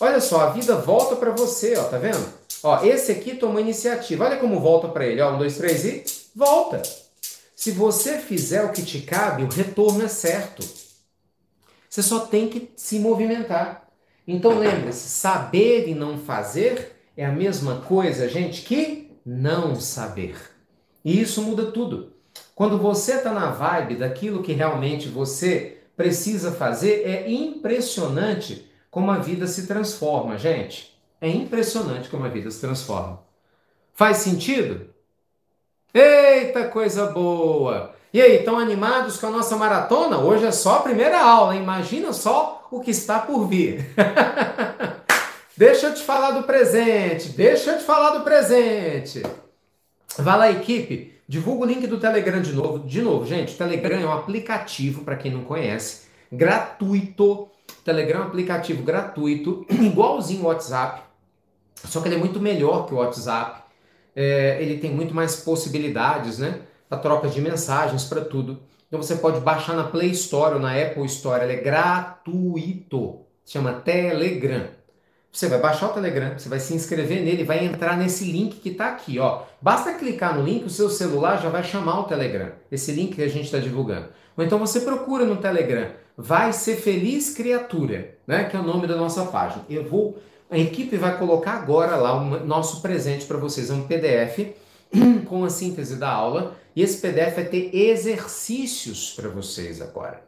[0.00, 2.26] olha só, a vida volta para você, ó, tá vendo?
[2.62, 4.24] Ó, esse aqui tomou iniciativa.
[4.24, 6.04] Olha como volta para ele, ó, um, dois, três e
[6.34, 6.80] volta.
[7.54, 10.66] Se você fizer o que te cabe, o retorno é certo.
[11.88, 13.86] Você só tem que se movimentar.
[14.26, 20.36] Então lembre-se, saber e não fazer é a mesma coisa, gente, que não saber.
[21.04, 22.12] E isso muda tudo.
[22.54, 29.18] Quando você está na vibe daquilo que realmente você precisa fazer, é impressionante como a
[29.18, 30.94] vida se transforma, gente.
[31.20, 33.20] É impressionante como a vida se transforma.
[33.94, 34.88] Faz sentido?
[35.92, 37.94] Eita coisa boa!
[38.12, 40.18] E aí, estão animados com a nossa maratona?
[40.18, 43.92] Hoje é só a primeira aula, imagina só o que está por vir.
[45.56, 49.22] deixa eu te falar do presente, deixa eu te falar do presente.
[50.16, 52.86] Vai lá, equipe, divulga o link do Telegram de novo.
[52.86, 57.48] De novo, gente, Telegram é um aplicativo, para quem não conhece, gratuito.
[57.84, 61.02] Telegram é um aplicativo gratuito, igualzinho o WhatsApp,
[61.84, 63.62] só que ele é muito melhor que o WhatsApp.
[64.16, 66.60] É, ele tem muito mais possibilidades, né?
[66.94, 68.60] a troca de mensagens, para tudo.
[68.86, 73.20] Então você pode baixar na Play Store ou na Apple Store, ele é gratuito.
[73.44, 74.68] Chama Telegram.
[75.34, 78.68] Você vai baixar o Telegram, você vai se inscrever nele, vai entrar nesse link que
[78.68, 79.42] está aqui, ó.
[79.60, 83.22] Basta clicar no link, o seu celular já vai chamar o Telegram, esse link que
[83.22, 84.10] a gente está divulgando.
[84.36, 88.44] Ou então você procura no Telegram, vai ser feliz criatura, né?
[88.44, 89.64] Que é o nome da nossa página.
[89.68, 93.88] Eu vou, a equipe vai colocar agora lá o nosso presente para vocês, é um
[93.88, 94.54] PDF
[95.26, 96.56] com a síntese da aula.
[96.76, 100.22] E esse PDF vai ter exercícios para vocês agora.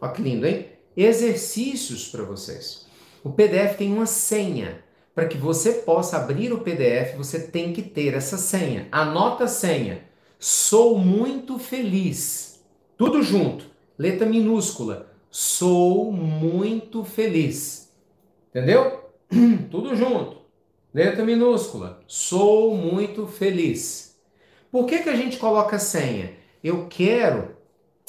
[0.00, 0.68] Olha que lindo, hein?
[0.96, 2.87] Exercícios para vocês.
[3.28, 4.82] O PDF tem uma senha.
[5.14, 8.88] Para que você possa abrir o PDF, você tem que ter essa senha.
[8.90, 10.02] Anota a senha.
[10.38, 12.64] Sou muito feliz.
[12.96, 13.66] Tudo junto.
[13.98, 15.12] Letra minúscula.
[15.30, 17.92] Sou muito feliz.
[18.48, 19.10] Entendeu?
[19.70, 20.38] Tudo junto.
[20.94, 22.00] Letra minúscula.
[22.06, 24.16] Sou muito feliz.
[24.72, 26.32] Por que, que a gente coloca senha?
[26.64, 27.56] Eu quero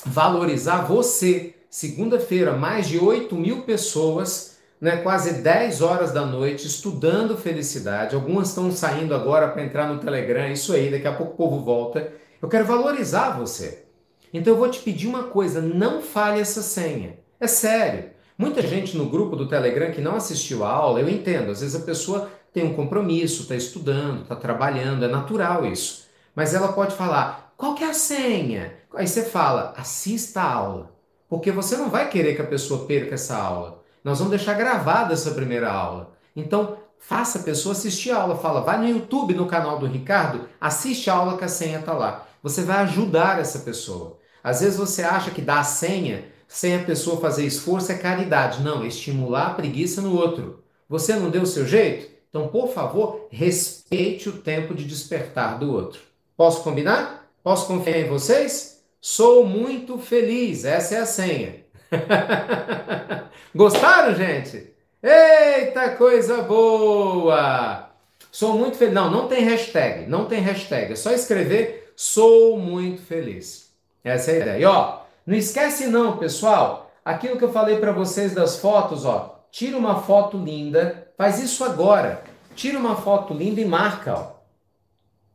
[0.06, 1.56] valorizar você.
[1.70, 8.16] Segunda-feira, mais de 8 mil pessoas, né, quase 10 horas da noite, estudando felicidade.
[8.16, 10.50] Algumas estão saindo agora para entrar no Telegram.
[10.52, 12.12] Isso aí, daqui a pouco o povo volta.
[12.42, 13.86] Eu quero valorizar você.
[14.34, 17.20] Então eu vou te pedir uma coisa: não fale essa senha.
[17.40, 18.12] É sério.
[18.38, 21.52] Muita gente no grupo do Telegram que não assistiu a aula, eu entendo.
[21.52, 26.08] Às vezes a pessoa tem um compromisso, está estudando, está trabalhando, é natural isso.
[26.34, 28.74] Mas ela pode falar, qual que é a senha?
[28.94, 30.96] Aí você fala, assista a aula.
[31.28, 33.79] Porque você não vai querer que a pessoa perca essa aula.
[34.04, 36.14] Nós vamos deixar gravada essa primeira aula.
[36.36, 38.38] Então, faça a pessoa assistir a aula.
[38.38, 41.94] Fala, vai no YouTube, no canal do Ricardo, assiste a aula que a senha está
[41.94, 42.28] lá.
[42.42, 44.18] Você vai ajudar essa pessoa.
[44.44, 48.64] Às vezes você acha que dar a senha sem a pessoa fazer esforço é caridade.
[48.64, 50.64] Não, estimular a preguiça no outro.
[50.88, 52.10] Você não deu o seu jeito?
[52.30, 56.00] Então, por favor, respeite o tempo de despertar do outro.
[56.38, 57.30] Posso combinar?
[57.44, 58.82] Posso confiar em vocês?
[59.02, 60.66] Sou muito feliz.
[60.66, 61.66] Essa é a senha.
[63.56, 64.74] Gostaram, gente?
[65.02, 67.90] Eita coisa boa!
[68.32, 68.94] Sou muito feliz.
[68.94, 70.10] Não, não tem hashtag.
[70.10, 70.94] Não tem hashtag.
[70.94, 73.72] É só escrever sou muito feliz.
[74.04, 74.60] Essa é a ideia.
[74.60, 76.92] E ó, não esquece não, pessoal.
[77.04, 79.44] Aquilo que eu falei para vocês das fotos, ó.
[79.52, 82.24] Tira uma foto linda Faz isso agora.
[82.56, 84.14] Tira uma foto linda e marca.
[84.14, 84.32] Ó.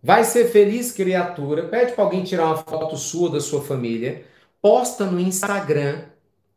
[0.03, 1.65] Vai ser feliz, criatura.
[1.65, 4.25] Pede para alguém tirar uma foto sua da sua família.
[4.63, 6.05] Posta no Instagram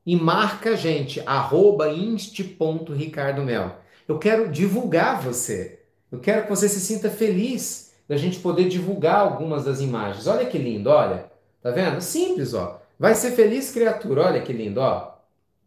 [0.08, 3.76] e marca a gente, arroba inst.ricardomel.
[4.08, 5.82] Eu quero divulgar você.
[6.10, 10.26] Eu quero que você se sinta feliz da gente poder divulgar algumas das imagens.
[10.26, 11.30] Olha que lindo, olha.
[11.62, 12.00] Tá vendo?
[12.00, 12.80] Simples, ó.
[12.98, 14.28] Vai ser feliz, criatura.
[14.28, 15.14] Olha que lindo, ó.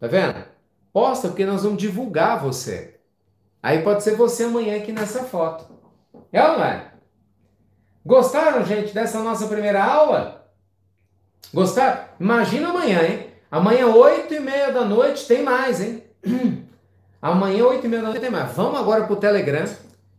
[0.00, 0.42] Tá vendo?
[0.90, 2.98] Posta porque nós vamos divulgar você.
[3.62, 5.66] Aí pode ser você amanhã aqui nessa foto.
[6.32, 6.94] É ou não é?
[8.06, 10.50] Gostaram, gente, dessa nossa primeira aula?
[11.52, 12.04] Gostaram?
[12.18, 13.29] Imagina amanhã, hein?
[13.50, 16.04] Amanhã, 8 e meia da noite, tem mais, hein?
[17.20, 18.52] Amanhã, 8 e meia da noite, tem mais.
[18.52, 19.64] Vamos agora pro Telegram.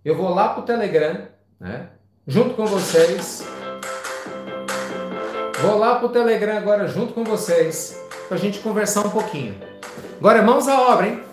[0.03, 1.27] Eu vou lá pro Telegram,
[1.59, 1.87] né?
[2.27, 3.45] Junto com vocês.
[5.61, 7.97] Vou lá pro Telegram agora junto com vocês
[8.27, 9.55] pra gente conversar um pouquinho.
[10.19, 11.23] Agora, mãos à obra, hein?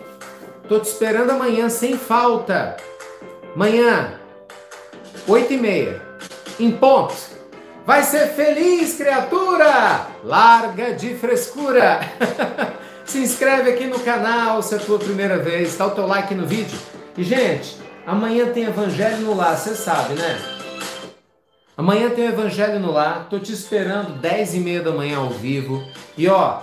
[0.69, 2.77] Tô te esperando amanhã sem falta.
[3.55, 4.21] Amanhã,
[5.27, 6.03] 8 e meia,
[6.61, 7.38] em ponto.
[7.89, 10.09] Vai ser feliz, criatura!
[10.23, 12.01] Larga de frescura!
[13.07, 16.35] Se inscreve aqui no canal se é a tua primeira vez, dá o teu like
[16.35, 16.79] no vídeo.
[17.17, 20.39] E, gente, amanhã tem Evangelho no Lar, você sabe, né?
[21.79, 25.83] Amanhã tem Evangelho no Lar, tô te esperando 10 e meia da manhã ao vivo.
[26.15, 26.61] E ó,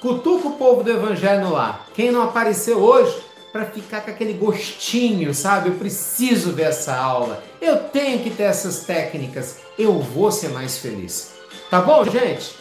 [0.00, 1.86] cutuca o povo do Evangelho no Lar.
[1.94, 3.16] Quem não apareceu hoje,
[3.52, 5.68] para ficar com aquele gostinho, sabe?
[5.68, 7.44] Eu preciso ver essa aula.
[7.60, 9.67] Eu tenho que ter essas técnicas.
[9.78, 11.34] Eu vou ser mais feliz.
[11.70, 12.56] Tá bom, gente?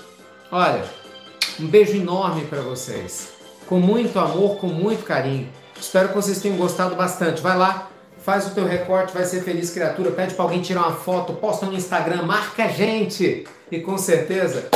[0.52, 0.84] Olha,
[1.60, 3.30] um beijo enorme para vocês.
[3.66, 5.50] Com muito amor, com muito carinho.
[5.80, 7.42] Espero que vocês tenham gostado bastante.
[7.42, 7.90] Vai lá,
[8.24, 11.66] faz o teu recorte, vai ser feliz criatura, pede para alguém tirar uma foto, posta
[11.66, 13.48] no Instagram, marca a gente.
[13.72, 14.70] E com certeza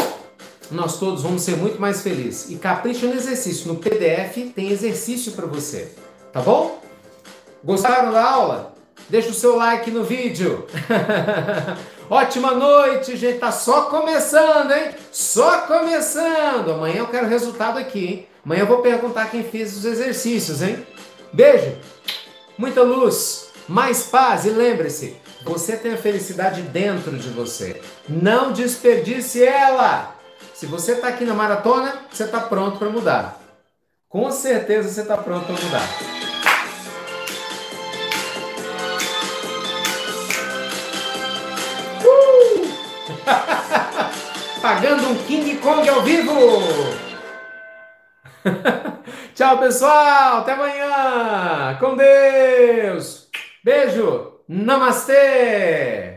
[0.72, 2.50] nós todos vamos ser muito mais felizes.
[2.50, 3.68] E capricha no exercício.
[3.68, 5.92] No PDF tem exercício para você.
[6.34, 6.82] Tá bom?
[7.64, 8.74] Gostaram da aula?
[9.08, 10.66] Deixa o seu like no vídeo.
[12.12, 13.40] Ótima noite, gente.
[13.40, 14.94] Tá só começando, hein?
[15.14, 16.72] Só começando.
[16.72, 18.28] Amanhã eu quero resultado aqui, hein?
[18.44, 20.86] Amanhã eu vou perguntar quem fez os exercícios, hein?
[21.32, 21.78] Beijo.
[22.58, 25.16] Muita luz, mais paz e lembre-se,
[25.46, 27.82] você tem a felicidade dentro de você.
[28.10, 30.14] Não desperdice ela.
[30.54, 33.42] Se você está aqui na maratona, você está pronto para mudar.
[34.10, 36.41] Com certeza você está pronto para mudar.
[44.62, 46.62] Pagando um King Kong ao vivo!
[49.36, 50.40] Tchau, pessoal!
[50.40, 51.78] Até amanhã!
[51.80, 53.30] Com Deus!
[53.64, 54.40] Beijo!
[54.48, 56.11] Namastê!